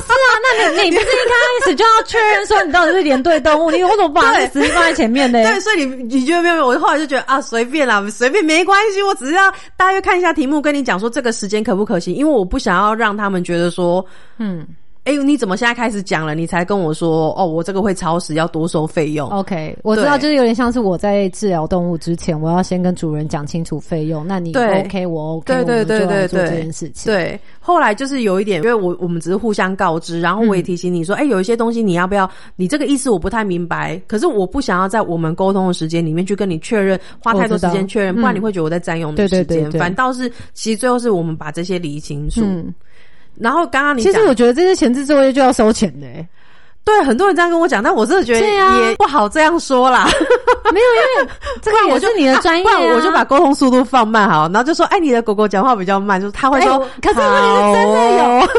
[0.00, 5.42] 是啊，那你你不是一开始就要确认说你到底是连对动物，你为什么不把那个实力放在前面呢？
[5.42, 6.66] 对，所以你你觉得没有没有？
[6.66, 14.04] 我后来就觉得啊，随便啦，随便没关系，我只是要大约看一下题目，跟你讲说这个时间可不可行，因为我不想要让他们觉得说，
[14.38, 14.66] 嗯
[15.08, 19.26] 哎、你怎么现在开始讲了，你才跟我说哦，我这个会超时，要多收费用。
[19.30, 27.10] ，OK，我知道，就是有点像是我在治疗动物之前，我要先跟主人讲清楚费用，那你对 OK，我 OK，对对对这件事情。
[27.10, 32.30] 对，后来就是有一点，因为我我们只是互相告知，然后我也提醒你说，哎、有一些东西你要不要？
[32.56, 39.46] 你这个意思我不太明白，可是我不想要在我们沟通的时间里面去跟你确认，花太多时间确认，不然你会觉得我在占用你的时间。
[39.46, 42.42] 对对对对反倒是，其实最后是我们把这些理清楚。
[42.44, 42.74] 嗯，
[43.40, 46.28] 然后刚刚你其实我觉得这些前置作业就要收钱的、欸，
[46.84, 50.08] 对，很多人这样跟我讲，但我真的觉得也不好这样说啦。
[50.72, 50.86] 没有，
[51.20, 58.24] 因为 这个我是你的专业、不啊，然我就把沟通速度放慢好，然后就说，哎，你的狗狗讲话比较慢，就是他会说，哎可是问题是真的有。
[58.24, 58.48] 哦。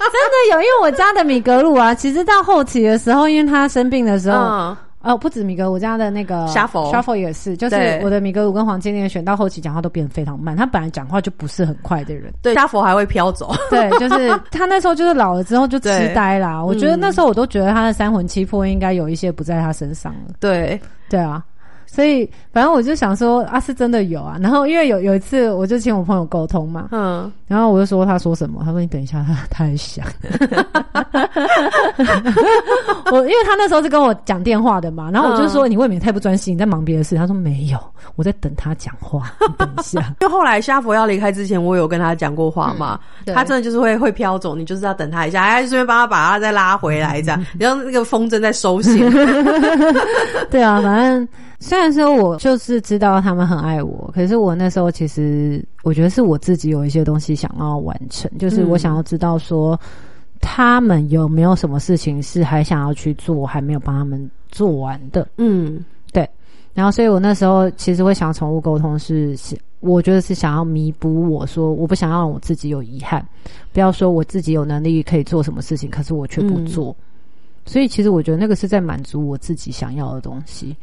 [0.00, 12.32] 真的有，因为我家的米格鲁啊，其实到后期的时候，因为他生病的时候，嗯，哦，不止米格鲁，我家的那个沙佛沙佛也是，就是我的米格鲁跟黄金链选到后期讲话都变得非常慢，他本来讲话就不是很快的人。
[12.42, 13.54] 对，家佛还会飘走。
[13.70, 16.62] 对，就是 他那时候就是老了之后就痴呆啦。
[16.62, 20.34] 我觉得那时候我都觉得他的三魂七魄应该有一些不在他身上了。
[20.38, 21.42] 对，对啊，
[21.92, 24.36] 所以反正我就想说啊，是真的有啊。
[24.40, 30.06] 然后因为有有一次我就请我朋友沟通嘛，嗯，然后我就说他说什么，他说你等一下，他他还想。
[33.12, 37.16] 我因为他那时候是跟我讲电话的嘛，然后我就说、你未免太不专心，你在忙别的事。
[37.16, 37.78] 他说没有，
[38.14, 40.00] 我在等他讲话，你等一下。
[40.20, 49.10] 因为后来夏佛要离开之前，我有跟他讲过话嘛，对他真的就是会会飘走，你就是要等他一下， 哎顺便帮他把他再拉回来，这样，然后那个风筝在收线。
[50.50, 51.28] 对啊，反正
[51.60, 59.78] 虽然说我就是知道他们很爱我，可是我那时候其实我觉得是我自己有一些东西想要完成，就是我想要知道说。
[60.42, 65.28] 他们有没有什么事情是还想要去做，还没有帮他们做完的？
[65.36, 66.26] 嗯对
[66.72, 73.22] 然后，所以我那时候其实会想宠物沟通是，是我觉得是想要弥补我说我不想要让我自己有遗憾，
[73.70, 76.96] 不要说我自己有能力可以做什么事情，可是我却不做。
[77.66, 80.74] 所以其实我觉得那个是在满足我自己想要的东西。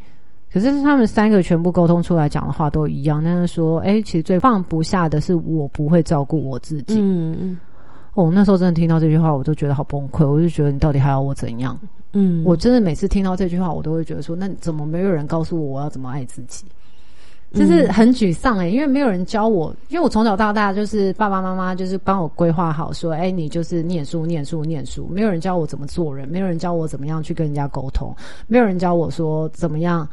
[0.52, 6.96] 可是他们三个全部沟通出来讲的话都一样，但是说，哎，其实最放不下的是我不会照顾我自己。
[7.00, 7.60] 嗯嗯
[8.14, 10.28] 哦，那时候真的听到这句话，我都觉得好崩溃。
[10.28, 11.78] 我就觉得你到底还要我怎样？
[12.14, 16.66] 嗯，我真的每次听到这句话，我都会觉得说，那怎么没有人告诉我我要怎么爱自己？
[17.54, 28.14] 就是很沮丧诶、因为没有人教我，因为我从小到大就是爸爸妈妈就是帮我规划好说，哎、你就是念书、念书、念书，没有人教我怎么做人，没有人教我怎么样去跟人家沟通，
[28.48, 30.08] 没有人教我说怎么样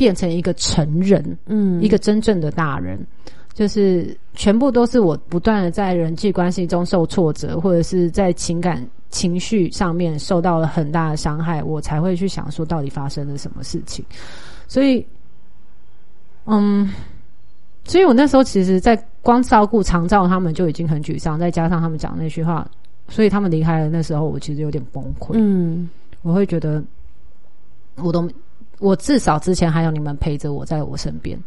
[0.00, 2.98] 变成一个成人，嗯一个真正的大人。
[3.52, 14.02] 就是全部都是我不断的在人际关系中受挫折，或者是在情感情绪上面受到了很大的伤害，我才会去想说到底发生了什么事情。
[14.66, 15.04] 所以，
[16.46, 16.90] 嗯，
[17.84, 22.66] 所以我那时候其实，在光照顾长照他们就已经很沮丧，再加上他们讲那句话，
[23.08, 23.90] 所以他们离开了。
[23.90, 25.90] 那时候我其实有点崩溃，嗯
[26.22, 26.82] 我会觉得
[27.96, 28.26] 我都
[28.80, 31.38] 我至少之前还有你们陪着我在我身边，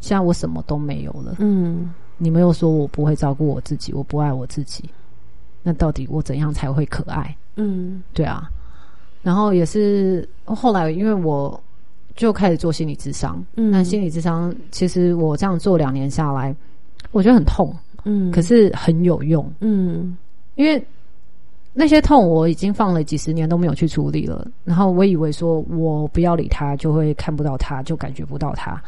[0.00, 1.36] 现在我什么都没有了。
[1.38, 1.92] 嗯。
[2.16, 4.88] 你们又说我不会照顾我自己，我不爱我自己，
[5.62, 7.36] 那到底我怎样才会可爱？
[7.56, 8.02] 嗯。
[8.12, 8.50] 对啊，
[9.22, 11.60] 然后也是后来，因为我
[12.16, 13.70] 就开始做心理智商，嗯。
[13.70, 16.54] 那心理智商其实我这样做两年下来，
[17.12, 17.72] 我觉得很痛，
[18.04, 20.16] 嗯，可是很有用，嗯。
[20.56, 20.84] 因为
[21.78, 28.82] 那些痛我已经放了几十年都没有去处理了，然后我以为说我不要理他，就会看不到他，就感觉不到他，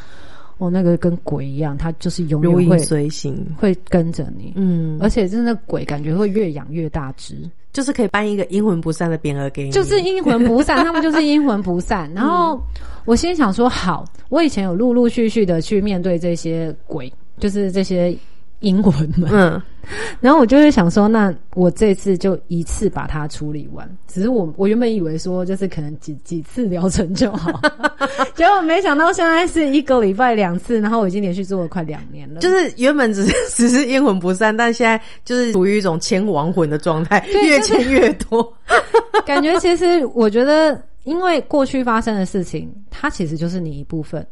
[0.59, 3.46] 我、那个跟鬼一样，他就是永远会随行。
[3.57, 12.11] 会跟着你，嗯，而且真的鬼感觉会越养越大只，就是可以搬一个阴魂不散的匾额给你，就是阴魂不散，他们就是阴魂不散。
[12.12, 12.61] 然后
[13.05, 18.12] 我心里想说，好，我以前有陆陆续续的去面对这些鬼，就是这些
[18.61, 19.61] 阴魂们，嗯
[20.20, 23.88] 然后我就会想说，那我这次就一次把它处理完。
[24.07, 27.61] 只是我我原本以为说，就是可能几几次疗程就好，
[28.37, 32.40] 结果没想到现在是一个礼拜两次，然后我已经连续做了快两年了。
[32.40, 38.53] 就是原本只是只是阴魂不散，但现在就是处于一种牵亡魂的状态，越就是牵越多。
[39.27, 44.25] 感觉其实我觉得，因为过去发生的事情，它其实就是你一部分。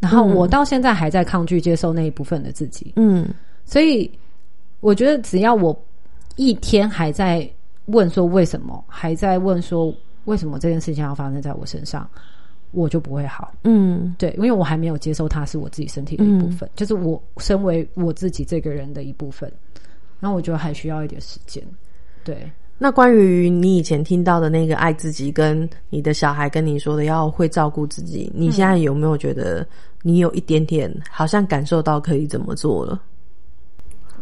[0.00, 3.26] 然后我到现在还在抗拒接受那一部分的自己，嗯
[3.68, 4.10] 所以
[4.80, 5.78] 我觉得只要我
[6.36, 7.46] 一天还在
[7.84, 12.08] 问说为什么，还在问说为什么这件事情要发生在我身上，
[12.70, 13.52] 我就不会好。
[13.64, 19.52] 嗯对，因为我还没有接受它是我自己身体的一部分，就是我身为我自己这个人的一部分。
[20.18, 21.62] 然后我觉得还需要一点时间。
[22.24, 29.66] 对，那关于你以前听到的那个爱自己，跟你的小孩跟你说的要会照顾自己，你现在有没有觉得
[30.02, 33.00] 你有一点点好像感受到可以怎么做了？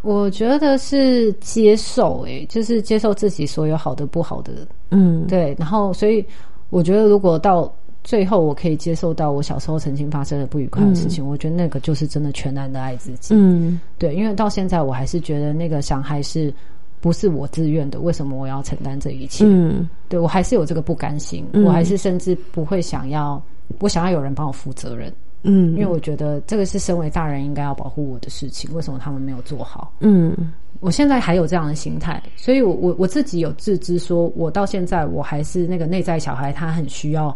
[0.06, 4.52] 我觉得是接受、诶，就是接受自己所有好的、不好的，
[4.90, 5.52] 嗯，对。
[5.58, 6.24] 然后，所以
[6.70, 7.72] 我觉得，如果到
[8.04, 13.34] 最后我可以接受到我小时候曾经发生的不愉快的事情，我觉得那个就是真的全然的爱自己。
[13.34, 16.54] 嗯对，因为到现在我还是觉得那个伤害是
[17.00, 17.98] 不是我自愿的？
[17.98, 19.44] 为什么我要承担这一切？
[19.44, 23.42] 嗯对我还是有这个不甘心，嗯我还是甚至不会想要，
[23.80, 25.12] 我想要有人帮我负责任，
[25.46, 29.92] 嗯，因为我觉得这个是身为大人应该要保护我的事情，为什么他们没有做好？
[30.00, 37.35] 嗯我现在还有这样的心态，所以我我我自己有自知，说我到现在我还是那个内在小孩，他很需要，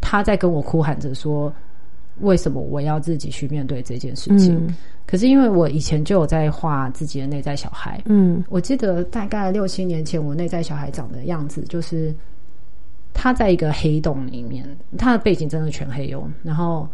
[0.00, 1.52] 他在跟我哭喊着说，
[2.20, 4.56] 为什么我要自己去面对这件事情？
[4.56, 4.74] 嗯
[5.06, 12.12] 可是因为我以前就有在画自己的内在小孩，嗯我记得大概六七年前，我内在小孩长的样子就是
[13.14, 14.66] 他在一个黑洞里面，
[14.98, 16.88] 他的背景真的全黑哦，然后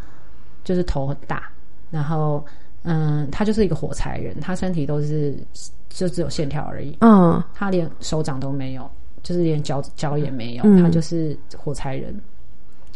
[0.64, 1.50] 就是头很大，
[1.90, 2.44] 然后
[2.82, 5.36] 嗯，他就是一个火柴人，他身体都是
[5.88, 7.42] 就只有线条而已，嗯。
[7.54, 8.90] 他连手掌都没有，
[9.22, 10.82] 就是连脚脚也没有，嗯。
[10.82, 12.14] 他就是火柴人。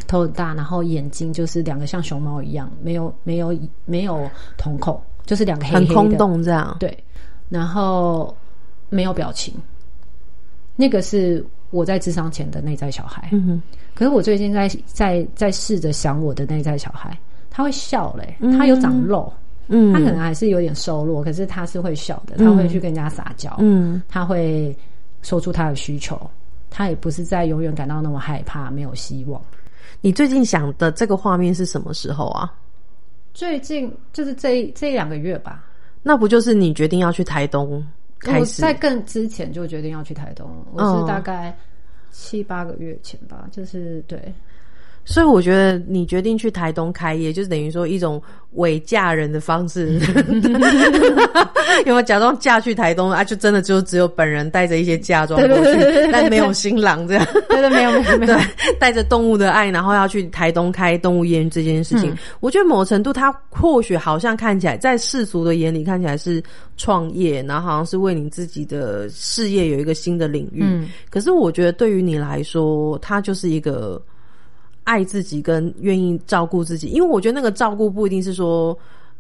[0.06, 6.76] 头很大，然后眼睛就是两个像熊猫一样，没有没有没有瞳孔，就是两个黑黑的，很空洞这样。
[6.78, 6.96] 对，
[7.48, 8.36] 然后
[8.88, 9.54] 没有表情，
[10.76, 13.30] 那个是我在智商前的内在小孩。
[13.32, 13.62] 嗯哼。
[13.94, 17.18] 可是我最近在在在试着想我的内在小孩，
[17.56, 18.58] 他会笑嘞、嗯。
[18.58, 19.32] 他有长肉，
[19.68, 24.02] 嗯，他可能还是有点瘦弱，可是他是会笑的，他会去跟人家撒娇，嗯。
[24.06, 24.76] 他会
[25.22, 26.20] 说出他的需求，
[26.68, 29.40] 他也不是在永远感到那么害怕、没有希望。
[30.02, 32.52] 你最近想的这个画面是什么时候啊？
[33.32, 35.64] 最近就是这这两个月吧，
[36.02, 37.82] 那不就是你决定要去台东
[38.18, 38.62] 开始？
[38.62, 41.00] 我在更之前就决定要去台东了，我哦。
[41.00, 41.56] 是大概
[42.12, 44.32] 七八个月前吧，就是对，
[45.06, 48.20] 所以我觉得你决定去台东开业，就是等于说一种
[48.54, 49.98] 伪嫁人的方式，
[51.86, 53.22] 有没有假装嫁去台东啊？
[53.22, 57.24] 就真的就只有本人带着一些嫁妆过去，但没有新郎这样。
[57.48, 66.42] 对对，没有没有没有，对，带着动物的爱，然后要去台东开动物园这件事情，嗯我觉得某程度它或许好像看起来在世俗的眼里看起来是
[66.76, 70.64] 创业，然后好像是为你自己的事业有一个新的领域。
[70.64, 74.02] 嗯可是我觉得对于你来说，它就是一个
[74.86, 78.74] 爱自己跟愿意照顾自己，因为我觉得那个照顾不一定是说。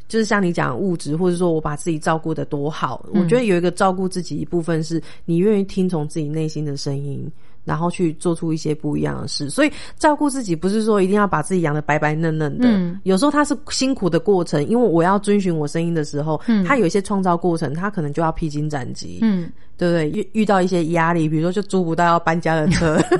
[0.08, 7.28] 就是像你讲物质，或者说我把自己照顾的多好，我觉得有一个照顾自己一部分是你愿意听从自己内心的声音，
[7.66, 9.50] 然后去做出一些不一样的事。
[9.50, 20.08] 所以照顾自己不是说一定要把自己养得白白嫩嫩的，嗯有时候它是辛苦的过程，因为我要遵循我声音的时候，嗯它有一些创造过程，它可能就要披荆斩棘，嗯，对不对？
[20.10, 22.98] 遇遇到一些压力，比如说就租不到要搬家的车，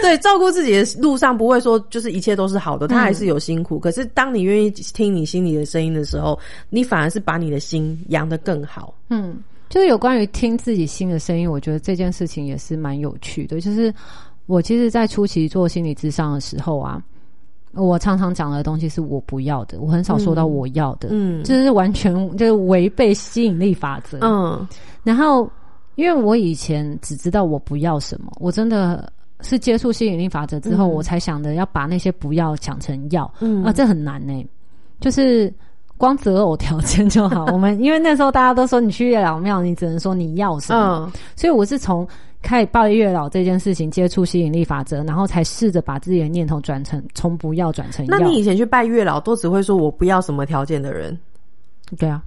[0.00, 3.78] 对，照顾自己的路上不会说就是一切都是好的，他还是有辛苦。
[3.78, 6.38] 可是当你愿意听你心里的声音的时候，
[6.70, 8.94] 你反而是把你的心养得更好。
[9.10, 9.36] 嗯，
[9.68, 13.60] 就是有关于听自己心的声音，我觉得这件事情也是蛮有趣的。
[13.60, 13.92] 就是
[14.46, 17.02] 我其实，在初期做心理咨商的时候啊，
[17.74, 24.18] 我常常讲的东西是我不要的，我很少说到我要的，嗯就是完全就是违背吸引力法则。
[24.22, 24.66] 嗯
[25.04, 25.50] 然后，
[25.96, 33.30] 因为我以前只知道我不要什么，我真的是接触吸引力法则之后，嗯我才想着要把那些不要讲成要。
[33.40, 34.46] 嗯啊，这很难呢、
[35.00, 35.52] 就是
[35.98, 37.44] 光择偶条件就好。
[37.52, 42.06] 我们因为那时候大家都说你去月老庙，你只能说你要什么，嗯所以我是从
[42.40, 48.16] 开始拜月老这件事情接触吸引力法则，然后才试着把自己的念头转成从不要转成要。
[48.16, 51.18] 那你以前去拜月老，都只会说我不要什么条件的人，
[51.98, 52.22] 对啊，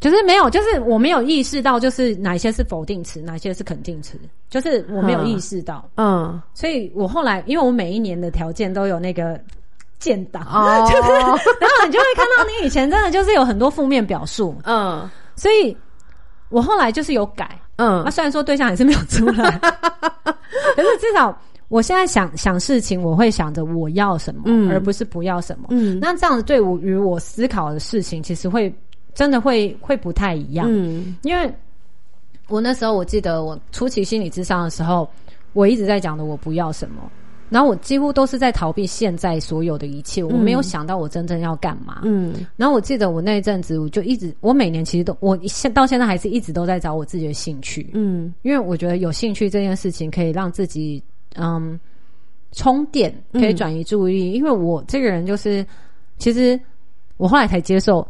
[0.00, 4.18] 就是没有，就是我没有意识到，就是哪些是否定词，哪些是肯定词，
[4.50, 5.88] 就是我没有意识到。
[5.96, 9.40] 嗯所以我后来，因为我每一年的条件都有那个
[10.04, 10.84] 建档，哦，
[11.58, 15.08] 然后你就会看到你以前真的就是有很多负面表述， 嗯。
[15.34, 15.74] 所以
[16.50, 17.58] 我后来就是有改。
[17.76, 18.02] 嗯。
[18.04, 19.50] 那、虽然说对象还是没有出来，
[20.76, 21.34] 可是至少
[21.68, 24.70] 我现在想想事情，我会想着我要什么，嗯。
[24.70, 25.68] 而不是不要什么。
[25.70, 25.98] 嗯。
[26.00, 28.72] 那这样子对我与我思考的事情，其实会
[29.14, 30.66] 真的会会不太一样。
[30.68, 31.16] 嗯。
[31.22, 31.50] 因为
[32.48, 35.08] 我那时候我记得我初期心理智商的时候，
[35.54, 37.10] 我一直在讲的我不要什么，
[37.50, 42.00] 然后我几乎都是在逃避现在所有的一切，我没有想到我真正要干嘛。
[42.04, 42.34] 嗯。
[42.56, 48.32] 然后我记得我那一阵子，我就一直，我每年其实都，我现到现在还是一直都在找我自己的兴趣，嗯。
[48.42, 51.02] 因为我觉得有兴趣这件事情可以让自己
[51.36, 51.78] 嗯
[52.52, 54.32] 充电，可以转移注意力。
[54.32, 55.64] 因为我这个人就是，
[56.18, 56.58] 其实
[57.16, 58.06] 我后来才接受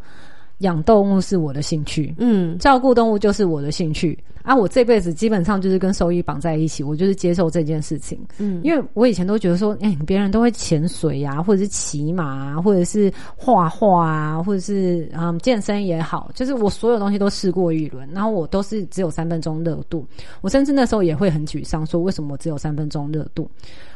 [0.59, 4.55] 养动物是我的兴趣，嗯照顾动物就是我的兴趣啊！
[4.55, 8.17] 我这辈子基本上就是跟兽医绑在一起，我就是接受这件事情。
[8.37, 20.05] 嗯因为我以前都觉得说，哎、别人都会潜水呀、或者是骑马啊，或者是画画啊，或者是嗯健身也好，就是我所有东西都试过一轮，然后我都是只有三分钟热度。
[20.41, 23.49] 我甚至那时候也会很沮丧，说为什么我只有三分钟热度？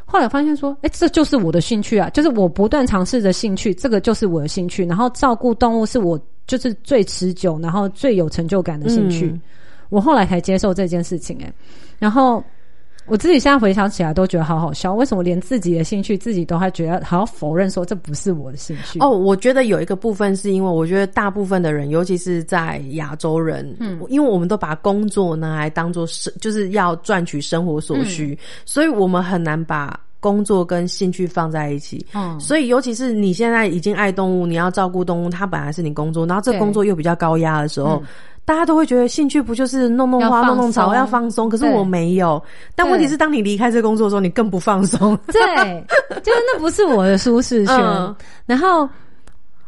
[0.03, 4.83] 后来发现说，哎、这就是我的兴趣啊，就是我不断尝试的兴趣，这个就是我的兴趣。
[4.85, 6.19] 然后照顾动物是我
[6.49, 9.27] 就是最持久，然后最有成就感的兴趣。
[9.27, 9.41] 嗯
[9.89, 11.51] 我后来才接受这件事情、诶，
[11.97, 12.43] 然后
[13.07, 18.99] 我自己现在回想起来都觉得好好笑，为什么连自己的兴趣自己都还觉得还要否认说这不是我的兴趣？
[18.99, 32.05] 哦，我觉得有一个部分是因为我觉得大部分的人，尤其是在亚洲人，嗯，因为我们都把工作呢来当做是就是要赚取生活所需，所以我们很难把工作跟兴趣放在一起。
[32.13, 38.01] 嗯，所以尤其是你现在已经爱动物，你要照顾动物，它本来是你工作，然后这工作又比较高压的时候。
[38.45, 41.47] 大家都会觉得兴趣不就是弄弄花、弄弄草，要放松。
[41.47, 42.41] 可是我没有。
[42.75, 45.15] 但问题是，当你离开这工作的时候，你更不放松。
[45.27, 45.85] 对，
[46.23, 48.15] 就是那不是我的舒适圈。
[48.47, 48.89] 然后，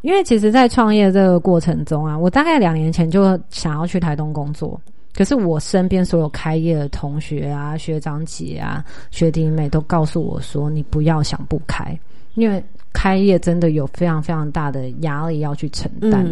[0.02, 4.82] 因为其实，在创业这个过程中啊，我大概两年前就想要去台东工作。
[5.16, 11.97] 可是，我身边所有开业的同学啊、学长姐啊、学弟妹都告诉我说：“你不要想不开，
[12.36, 16.26] 因为开业真的有非常非常大的压力要去承担。”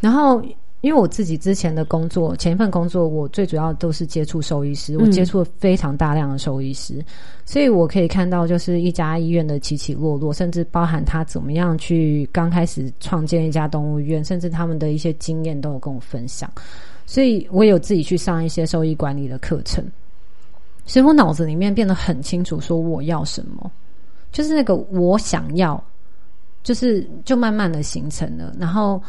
[0.00, 0.42] 然后。
[0.82, 7.04] 因为我自己之前的工作，前一份工作，我最主要都是接触兽医师，我接触了非常大量的兽医师，
[7.44, 16.50] 所以我可以看到，就是一家医院的起起落落，甚至包含他怎么样去刚开始创建一家动物医院，甚至他们的一些经验都有跟我分享，
[17.10, 19.84] 所以我有自己去上一些收益管理的课程，
[20.86, 23.68] 所以我脑子里面变得很清楚，说我要什么，
[24.30, 25.82] 就是那个我想要，
[26.62, 29.02] 就是就慢慢的形成了，然后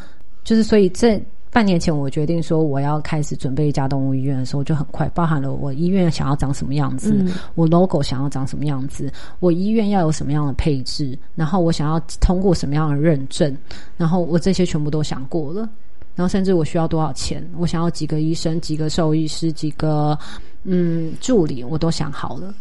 [0.44, 1.22] 就是所以这。
[1.54, 7.14] 半年前，我决定说我要开始准备一家动物医院的时候，就很快包含了我医院想要长什么样子，
[7.56, 13.54] 我 logo 想要长什么样子，我医院要有什么样的配置，然后我想要通过什么样的认证，
[13.98, 15.70] 然后我这些全部都想过了，
[16.16, 20.18] 然后甚至我需要多少钱，我想要几个医生、几个兽医师、几个
[20.64, 22.54] 嗯助理，我都想好了。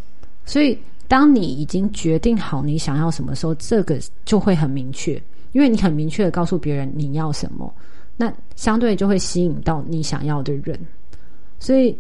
[0.47, 0.79] 所以，
[1.09, 5.21] 当你已经决定好你想要什么时候，这个就会很明确，
[5.53, 7.73] 因为你很明确的告诉别人你要什么。
[8.17, 10.79] 那相对就会吸引到你想要的人，
[11.59, 11.97] 所以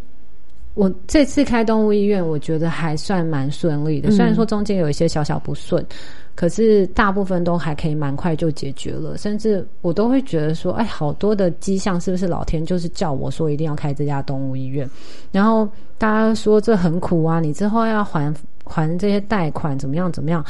[0.74, 4.10] 我这次开动物医院，我觉得还算蛮顺利的。
[4.10, 5.84] 虽然说中间有一些小小不顺，
[6.40, 9.18] 可是大部分都还可以蛮快就解决了。
[9.18, 14.88] 甚至我都会觉得说，哎，好多的迹象是不是老天就是叫我说一定要开这家动物医院？
[15.30, 15.68] 然后
[15.98, 18.32] 大家说这很苦啊，你之后要还
[18.64, 20.42] 还这些贷款，怎么样怎么样？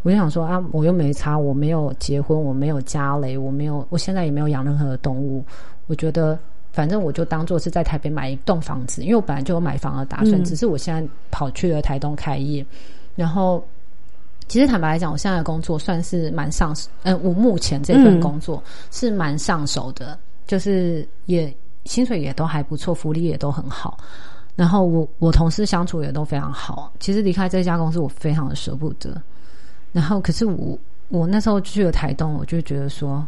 [0.00, 5.44] 我就想说啊，我又没差，我没有结婚，我没有家累，我没有，我现在也没有养任何的动物。
[5.88, 6.38] 我觉得
[6.72, 12.64] 反正我就当做是在台北买一栋房子，因为我本来就有买房的打算，只是我现在跑去了台东开业。
[13.14, 13.62] 然后，
[14.46, 21.52] 其实坦白来讲，我现在的工作算是蛮上手，嗯，我目前这份工作是蛮上手的，就是也
[21.84, 23.98] 薪水也都还不错，福利也都很好。
[24.56, 26.92] 然后我我同事相处也都非常好。
[27.00, 29.20] 其实离开这家公司，我非常的舍不得。
[29.92, 30.78] 然后，可是我
[31.08, 33.26] 我那时候去了台东，我就觉得说，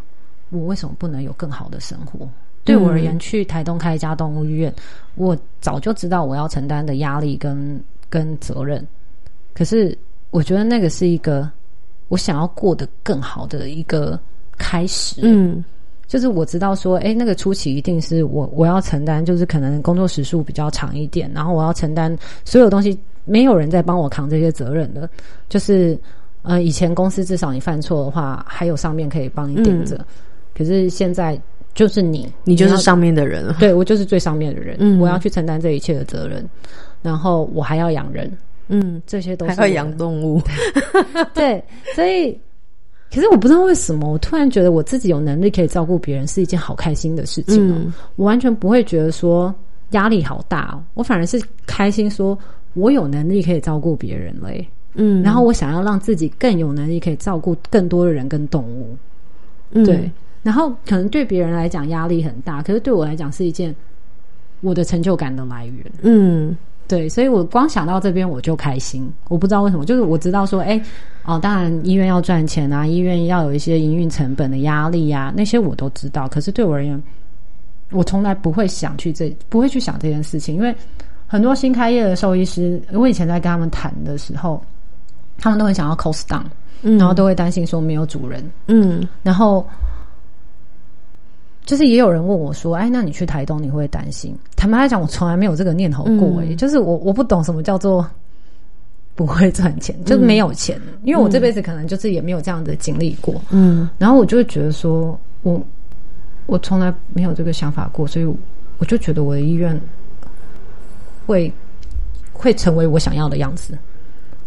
[0.51, 2.29] 我为什么不能有更好的生活？
[2.63, 4.73] 对我而言，去台东开一家动物医院，
[5.15, 8.87] 我早就知道我要承担的压力跟跟责任。
[9.55, 9.97] 可是，
[10.31, 11.51] 我觉得那个是一个
[12.09, 14.19] 我想要过得更好的一个
[14.59, 15.21] 开始。
[15.23, 15.65] 嗯，
[16.07, 25.09] 就是我知道说，哎，那个初期一定是我我要承担，就是可能工作时数比较长一点，然后我要承担所有东西，没有人在帮我扛这些责任的，
[25.49, 25.99] 就是。
[26.49, 30.07] 呃，以前公司至少你犯错的话，还有上面可以帮你顶着。
[30.55, 31.37] 可是现在
[31.75, 33.57] 就是你，你就是上面的人了。
[33.59, 36.49] 对我就是最上面的人，嗯，我要去承担这一切的责任，
[37.03, 38.31] 然后我还要养人，
[38.69, 40.41] 嗯，这些都是还要养动物。
[41.35, 41.63] 对，
[41.95, 42.33] 所以，
[43.13, 47.93] 可是我不知道为什么，我突然觉得我自己有能力可以照顾别人是一件好开心的事情哦。
[48.17, 49.55] 我完全不会觉得说
[49.91, 52.39] 压力好大哦，我反而是开心，说
[52.75, 54.67] 我有能力可以照顾别人嘞。
[54.95, 58.97] 嗯，然后我想要让自己更有能力，可以照顾更多的人跟动物。
[59.73, 60.11] 嗯对，
[60.43, 63.75] 然后可能对别人来讲压力很大，可是对我来讲是一件
[64.63, 65.85] 我的成就感的来源。
[66.03, 66.57] 嗯，
[66.89, 69.13] 对，所以我光想到这边我就开心。
[69.29, 70.81] 我不知道为什么，就是我知道说，哎，
[71.25, 76.29] 哦，当然医院要赚钱啊，医院要有一些营运成本的压力呀，那些我都知道。
[76.29, 77.03] 可是对我而言，
[77.91, 80.75] 我从来不会想去这，不会去想这件事情，因为
[81.27, 84.63] 很多新开业的兽医师，我以前在跟他们谈的时候。
[85.39, 86.43] 他们都很想要 cost down，
[86.81, 88.43] 然后都会担心说没有主人。
[88.69, 89.69] 嗯，然后
[91.67, 96.41] 就是也有人问我说：“哎，那你去台东你会担心？”坦白来讲，我从来没有这个念头过。
[96.41, 98.09] 哎，就是我我不懂什么叫做
[99.17, 100.81] 不会赚钱，就是没有钱。
[101.03, 103.35] 因为我这辈子可能就是也没有这样的经历过。
[103.51, 105.61] 嗯，然后我就会觉得说，我
[106.47, 108.25] 我从来没有这个想法过，所以
[108.79, 109.79] 我就觉得我的意愿
[111.27, 111.53] 会
[112.33, 113.77] 会成为我想要的样子。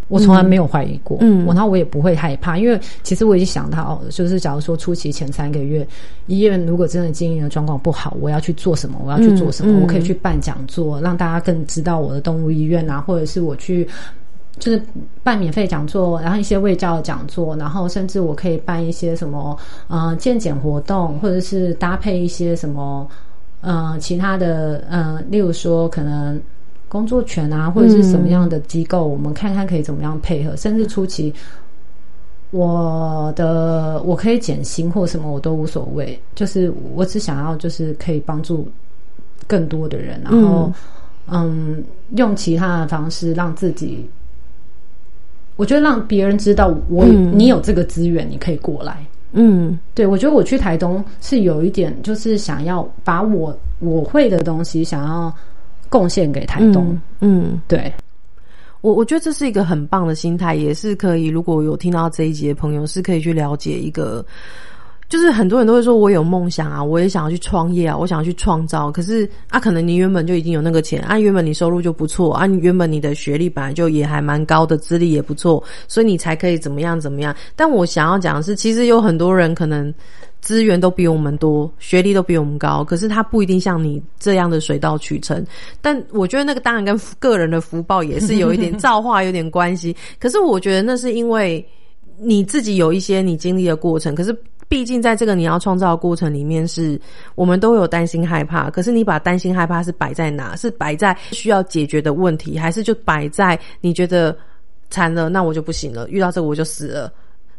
[0.10, 5.88] 我从来没有怀疑过，嗯我然后我也不会害怕，因为其实我已经想到，就是假如说初期前三个月，
[6.28, 9.00] 医院如果真的经营的状况不好，我要去做什么？
[9.06, 9.72] 我要去做什么？
[9.72, 13.88] 嗯嗯我可以去办讲座，让大家更知道我的动物医院啊，或者是我去。
[14.58, 14.82] 就是
[15.24, 19.58] 办免费讲座，然后一些卫教讲座，然后甚至我可以办一些什么
[19.88, 23.08] 呃健检活动，或者是搭配一些什么
[23.62, 26.38] 呃其他的呃，例如说可能
[26.90, 31.34] 工作权啊，或者是什么样的机构，我们看看可以怎么样配合，甚至初期
[32.52, 38.68] 我的我可以减薪或什么我都无所谓，就是我只想要就是可以帮助
[39.48, 40.70] 更多的人，然后
[41.28, 41.82] 嗯
[42.16, 44.10] 用其他的方式让自己。
[45.56, 47.38] 我觉得让别人知道我、嗯。
[47.38, 49.06] 你有这个资源，你可以过来。
[49.34, 49.78] 嗯。
[49.94, 55.36] 对，我觉得我去台东是有一点，就是想要把我我会的东西，想要
[55.90, 56.98] 贡献给台东。
[57.20, 57.92] 嗯嗯，对，
[58.82, 61.26] 我我觉得这是一个很棒的心态，也是可以。
[61.26, 64.26] 如果有听到这一集的朋友，是可以去了解一个，
[65.10, 68.92] 就是很多人都会说我有梦想啊，我也想要去创业啊，我想要去创造。
[68.92, 77.36] 可是啊，可能你原本就已经有那个钱啊，原本你收入就不错啊，你原本你的学历本来就也还蛮高的，资历也不错，所以你才可以怎么样怎么样。
[77.56, 79.94] 但我想要讲的是，其实有很多人可能。
[80.42, 85.46] 资源都比我们多，学历都比我们高，可是他不一定像你这样的水到渠成。
[85.82, 89.96] 但我觉得那个当然跟个人的福报也是有一点造化有点关系。
[90.20, 91.66] 可是我觉得那是因为
[92.18, 94.36] 你自己有一些你经历的过程，可是
[94.68, 97.00] 毕竟在这个你要创造的过程里面是，
[97.36, 98.70] 我们都有担心害怕。
[98.70, 100.56] 可是你把担心害怕是摆在哪？
[100.56, 104.36] 是摆在需要解决的问题，还是就摆在你觉得
[104.90, 107.12] 惨了，那我就不行了，遇到这个我就死了。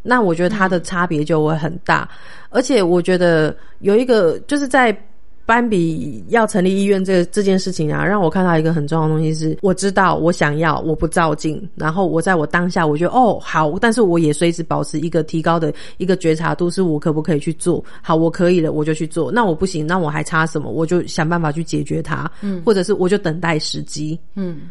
[0.03, 2.09] 那我觉得它的差别就会很大，
[2.51, 4.97] 而且我觉得有一个就是在
[5.47, 24.71] 斑比要成立医院这这件事情啊，让我看到一个很重要的东西是，我知道我想要，我不照进，然后我在我当下，我觉得哦好，但是我也随时保持一个提高的一个觉察度，是我可不可以去做好，我可以了我就去做，那我不行，那我还差什么，我就想办法去解决它，嗯，或者是我就等待时机，嗯。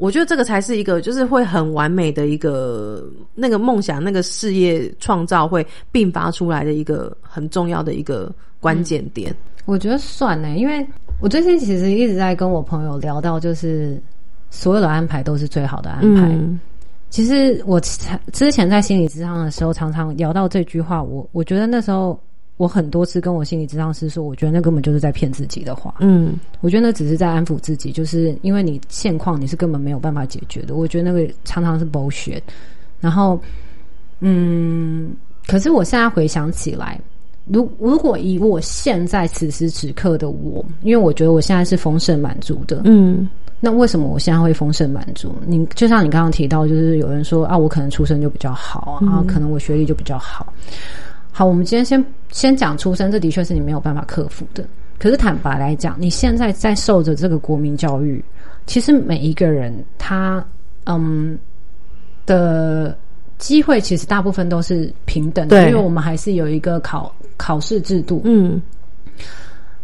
[0.00, 9.32] 我觉得这个才是一个，就是会很完美的一个那个梦想、那个事业创造会并发出来的一个很重要的一个关键点。
[9.66, 10.84] 我觉得算呢，因为
[11.20, 14.00] 我最近其实一直在跟我朋友聊到，就是
[14.48, 16.22] 所有的安排都是最好的安排。
[16.28, 16.58] 嗯
[17.10, 22.16] 其实我之前在心理咨商的时候，常常聊到这句话，我我觉得那时候
[22.60, 25.94] 我很多次跟我心理咨商师说，我觉得那根本就是在骗自己的话。
[26.00, 30.74] 嗯我觉得那只是在安抚自己，就是因为你现况你是根本没有办法解决的。
[30.74, 32.42] 我觉得那个常常是 bullshit。
[33.00, 33.40] 然后，
[34.20, 35.10] 嗯，
[35.46, 37.00] 可是我现在回想起来，
[37.46, 43.26] 如如果以我现在此时此刻的我，因为我觉得我现在是丰盛满足的，嗯
[43.58, 45.34] 那为什么我现在会丰盛满足？
[45.46, 50.52] 你就像你刚刚提到，就是有人说啊，我可能出生就比较好啊，啊可能我学历就比较好。
[51.32, 54.64] 好，我们今天先先讲出生，这的确是你没有办法克服的。
[54.98, 58.22] 可是坦白来讲，你现在在受着这个国民教育，
[58.66, 60.44] 其实每一个人他
[60.84, 61.38] 嗯
[62.26, 62.96] 的
[63.38, 68.20] 机会，其实大部分都是平等的，因为我们还是有一个考考试制度。
[68.24, 68.60] 嗯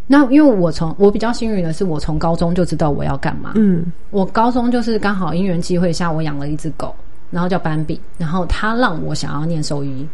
[0.09, 3.53] 那因为我从我比较幸运的是，我从高中就知道我要干嘛。
[3.55, 6.95] 嗯我高中就是刚好因缘机会下，我养了一只狗，
[7.29, 10.07] 然后叫斑比，然后它让我想要念兽医，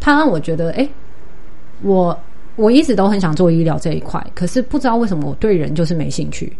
[0.00, 0.88] 他让我觉得，哎、
[1.82, 2.18] 我
[2.56, 6.52] 我一直都很想做医疗这一块，可是不知道为什么我对人就是没兴趣。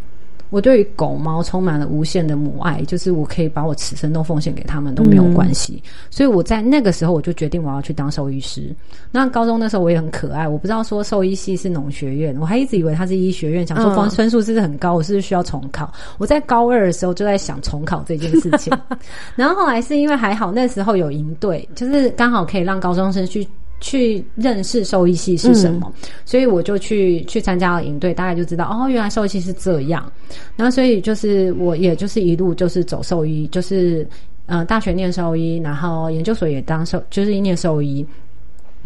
[0.50, 5.82] 我对于狗猫充满了无限的母爱，就是我可以把我此生都奉献给他们都没有关系。
[6.10, 8.74] 所以我在那个时候我就决定我要去当兽医师。
[9.10, 15.92] 那高中那时候我也很可爱，我不知道说兽医系是农学院，我还一直以为它是医学院，想说分数是不是很高，我是不是需要重考？
[16.18, 18.76] 我在高二的时候就在想重考这件事情，
[19.36, 23.46] 然后后来是因为还好那时候有营队，就是刚好可以让高中生去。
[23.80, 25.92] 去认识兽医系是什么，
[26.24, 30.10] 所以我就去去参加了营队，大概就知道哦，原来兽医系是这样。
[30.56, 34.06] 然后所以就是我也就是一路就是走兽医，就是
[34.46, 38.06] 呃大学念兽医，然后研究所也当兽，就是念兽医。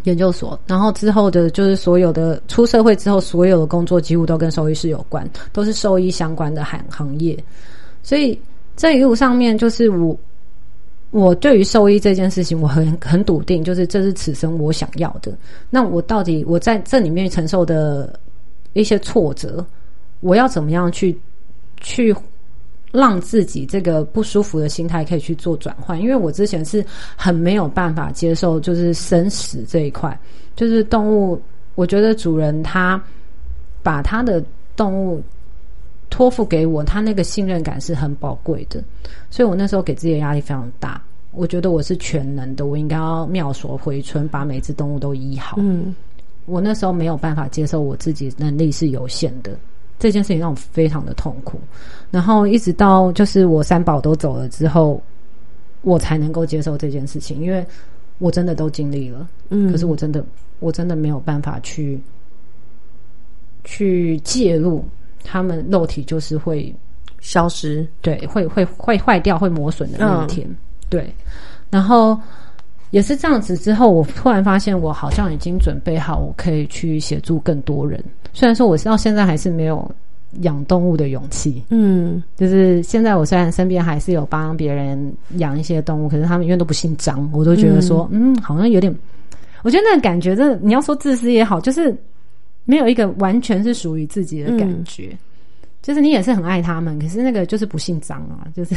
[0.03, 7.35] 研究所，然后之后的就是所有的出社会之后，所有的工作几乎都跟兽医师有关，都是兽医相关的行行业。
[8.03, 8.39] 所以
[8.75, 10.15] 这一路上面，就是我
[11.15, 15.31] 我对于兽医这件事情，我很很笃定，就是这是此生我想要的。
[15.69, 18.19] 那我到底我在这里面承受的
[18.73, 19.65] 一些挫折，
[20.19, 21.17] 我要怎么样去
[21.77, 22.13] 去
[22.91, 25.97] 让自己这个不舒服的心态可以去做转换？
[25.97, 26.85] 因为我之前是
[27.15, 30.19] 很没有办法接受，就是生死这一块，
[30.53, 31.41] 就是动物，
[31.75, 33.01] 我觉得主人他
[33.81, 34.43] 把他的
[34.75, 35.23] 动物。
[36.11, 38.81] 托付给我，他那个信任感是很宝贵的，
[39.29, 41.01] 所以我那时候给自己的压力非常大。
[41.35, 45.57] 我觉得我是全能的，我应该要妙手回春，把每只动物都医好。
[45.59, 45.93] 嗯，
[46.45, 49.57] 我那时候没有办法接受我自己能力是有限的，
[49.99, 51.59] 这件事情让我非常的痛苦。
[52.11, 55.01] 然后一直到就是我三宝都走了之后，
[55.81, 57.65] 我才能够接受这件事情，因为
[58.17, 60.23] 我真的都经历了，嗯可是我真的
[60.59, 61.99] 我真的没有办法去
[63.63, 64.85] 去介入，
[65.23, 66.73] 他们肉体就是会
[67.19, 70.47] 消失，对，会会会坏掉、会磨损的那一天。
[70.89, 71.13] 对，
[71.69, 72.17] 然后
[72.91, 78.03] 也是这样子之后，我突然发现我好像已经准备好，我可以去协助更多人。
[78.33, 79.89] 虽然说我到现在还是没有
[80.41, 82.21] 养动物的勇气，嗯。
[82.35, 88.35] 就是现在我虽然身边还是有帮别人养一些动物，可是他们因为都不姓张，我都觉得说，嗯。
[88.41, 88.93] 好像有点，
[89.63, 91.95] 我觉得那个感觉，真的你要说自私也好，就是
[92.65, 95.17] 没有一个完全是属于自己的感觉。
[95.85, 98.73] 就是你也是很爱他们，可是那个就是不姓张啊， 就是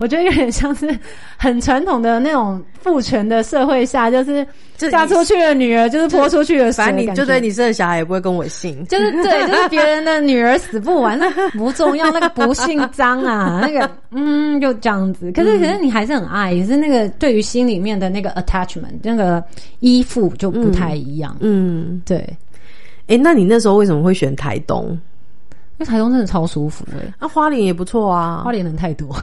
[0.00, 0.98] 我觉得有点像是
[1.36, 4.44] 很传统的那种父权的社会下，就是
[4.76, 8.84] 嫁出去的女儿就是泼出去的水，反正你就对你生的小孩也不会跟我姓。
[8.86, 15.30] 就 是对，就是别人的女儿死不完，那 不重要，那个不姓张啊，那个嗯，就这样子。
[15.30, 19.40] 可是，可是你还是很爱，也是那个对于心里面的那个 attachment，那个
[19.78, 21.36] 依附就不太一样。
[21.38, 22.18] 嗯，对，
[23.06, 24.98] 哎、那你那时候为什么会选台东？
[25.78, 28.42] 因为台东真的超舒服哎、那、花莲也不错啊。
[28.44, 29.08] 花莲人太多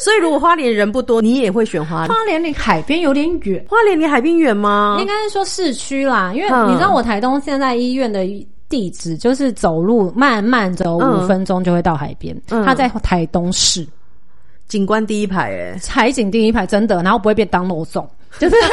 [0.00, 2.08] 所以如果花莲人不多，你也会选花莲。
[2.08, 4.96] 花莲离海边有点远，花莲离海边远吗？
[5.00, 8.24] 应该是说市区啦，因为嗯你知道我台东现在医院的
[8.68, 13.86] 地址就是走路慢慢走嗯五分钟就会到海边，嗯它在台东市。
[14.66, 18.08] 景观第一排、哎，海景第一排真的，然后不会被当楼种，
[18.40, 18.56] 就是。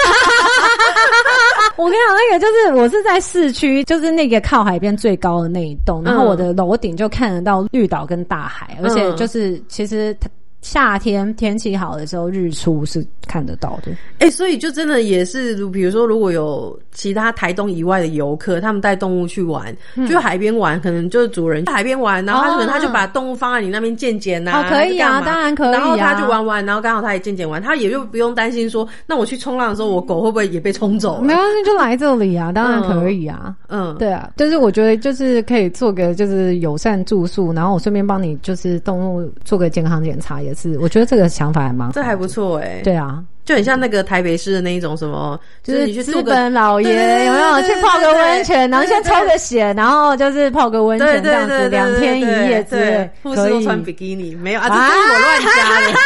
[1.79, 10.29] 我跟你讲，那个就是我是在市区，就是那个靠海边最高的那一栋，然后我的楼顶就看得到绿岛跟大海，而且就是其实它
[10.61, 13.91] 夏天天气好的时候，日出是看得到的。
[14.19, 19.73] 哎、所以就真的也是，如比如说，如果有其他台东以外的游客，他们带动物去玩，
[20.09, 31.21] 就海边玩，可能就是主人去海边玩，然后他可能他就把动物放在你那边健检呐，哦可以啊当然可以啊然后他就玩玩，然后刚好他也健检完，他也就不用担心说，那我去冲浪的时候，我狗会不会也被冲走了？
[31.21, 33.55] 没关系，就来这里啊， 当然可以啊。
[33.69, 47.61] 嗯，对啊，就是我觉得就是可以做个就是友善住宿，然后我顺便帮你就是动物做个健康检查，也是我觉得这个想法还蛮这还不错哎、对啊，就很像那个台北市的那一种什么，就是资你去日本老爷有没有？
[47.61, 54.69] 去泡个对温泉，然后先抽个血，然后就是泡个温泉这样子，两天一夜之对类，护士可以，都穿比基尼，没有啊？
[54.69, 55.99] 这这是我乱加的。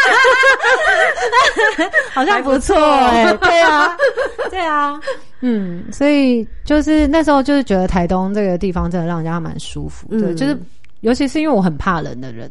[2.14, 3.98] 好像不错哎，对啊，
[4.52, 5.00] 对啊，
[5.42, 10.36] 嗯，所以就是那时候就是觉得台东这个地方真的让人家蛮舒服的，嗯。
[10.36, 10.58] 就是
[11.02, 12.50] 尤其是因为我很怕冷的人，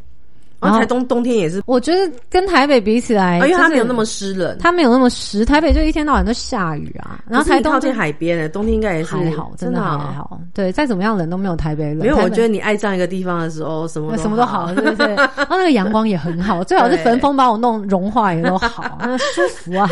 [0.63, 4.57] 然后台东冬天也是，我觉得跟台北比起来，哦因为它就是没有那么湿冷。
[4.59, 10.39] 它没有那么湿，台北就一天到晚都下雨啊，然后台东靠近海边的，冬天应该也是还好，真的啊还好。
[10.53, 11.97] 对，再怎么样冷都没有台北冷。
[11.99, 15.07] 没有，台北我觉得你爱上一个地方的时候，什么什么都好，对不对？
[15.15, 19.89] 然后那个阳光也很好， 最好是对焚风把我弄融化也都好，那 舒服啊。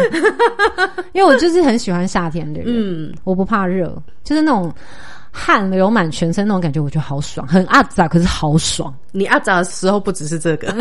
[1.13, 3.93] 因为我就是很喜欢夏天的人，嗯，我不怕热，
[4.23, 4.73] 就是那种
[5.31, 10.67] 汗流满全身那种感觉，我觉得好爽，很阿杂，可是好爽，你阿杂的时候不只是这个，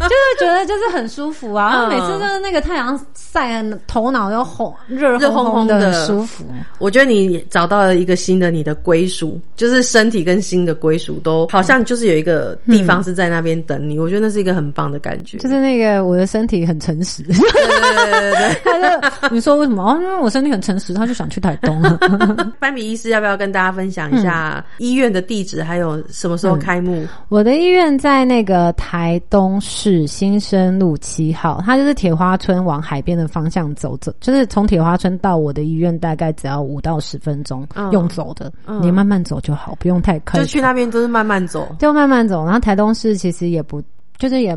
[0.08, 1.70] 就是觉得就是很舒服啊。
[1.70, 6.44] 然后嗯每次就是那个太阳晒头脑又红热热烘，烘烘的很舒服。
[6.78, 13.98] 我觉得你找到了一个新的你的归属，就是身体跟心的归属都好像就是有一个地方是在那边等你。
[13.98, 15.38] 我觉得那是一个很棒的感觉。
[15.38, 18.60] 就是那个我的身体很诚实，对对对对对。
[18.64, 18.98] 他
[19.28, 19.82] 就你说为什么？
[19.82, 21.80] 哦，因为我身体很诚实，他就想去台东。
[22.58, 27.06] 班比医师要不要跟大家分享一下医院的地址，还有什么时候开幕？
[27.28, 41.74] 我的医院在那个台东市新生路七号，它就是铁花村往海边的方向走走，就是从铁花村到我的医院大概只要五到十分钟，嗯用走的，嗯你慢慢走就好，不用太坑，就去那边都是慢慢走。
[41.78, 42.44] 就慢慢走。
[42.44, 43.82] 然后台东市其实也不，
[44.18, 44.56] 就是也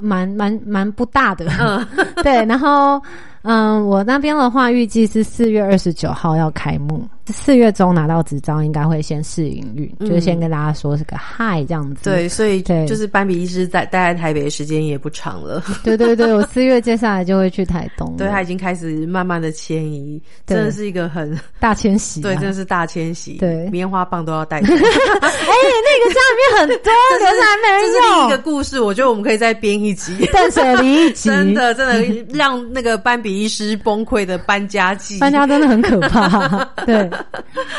[0.00, 1.86] 蛮蛮蛮不大的，嗯，
[2.22, 2.44] 对。
[2.44, 3.00] 然后
[3.44, 12.04] 嗯，我那边的话预计是四月二十九号要开幕，四月中拿到执照，应该会先试营运，就是先跟大家说是个嗨这样子。
[12.04, 15.62] 对，所以对就是斑比医师在待在台北的时间也不长了。
[15.82, 23.34] 对对对，我四月接下来就会去台东，对他已经开始慢慢的迁移，真的是一个很大迁徙、啊，对，真的是大迁徙。
[23.34, 24.68] 对棉花棒都要带走。
[24.72, 30.16] 哎、那个家里面很多， 可是还没这是另一个故事，我觉得我们可以再编一集。
[30.18, 35.18] 用，断舍离一集， 真的，真的让那个斑比医师崩溃的搬家记。
[35.18, 36.64] 搬家真的很可怕。
[36.86, 37.10] 对，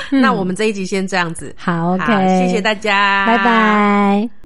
[0.10, 1.53] 那我们这一集先这样子。
[1.58, 4.44] 好，OK，好谢谢大家，拜拜。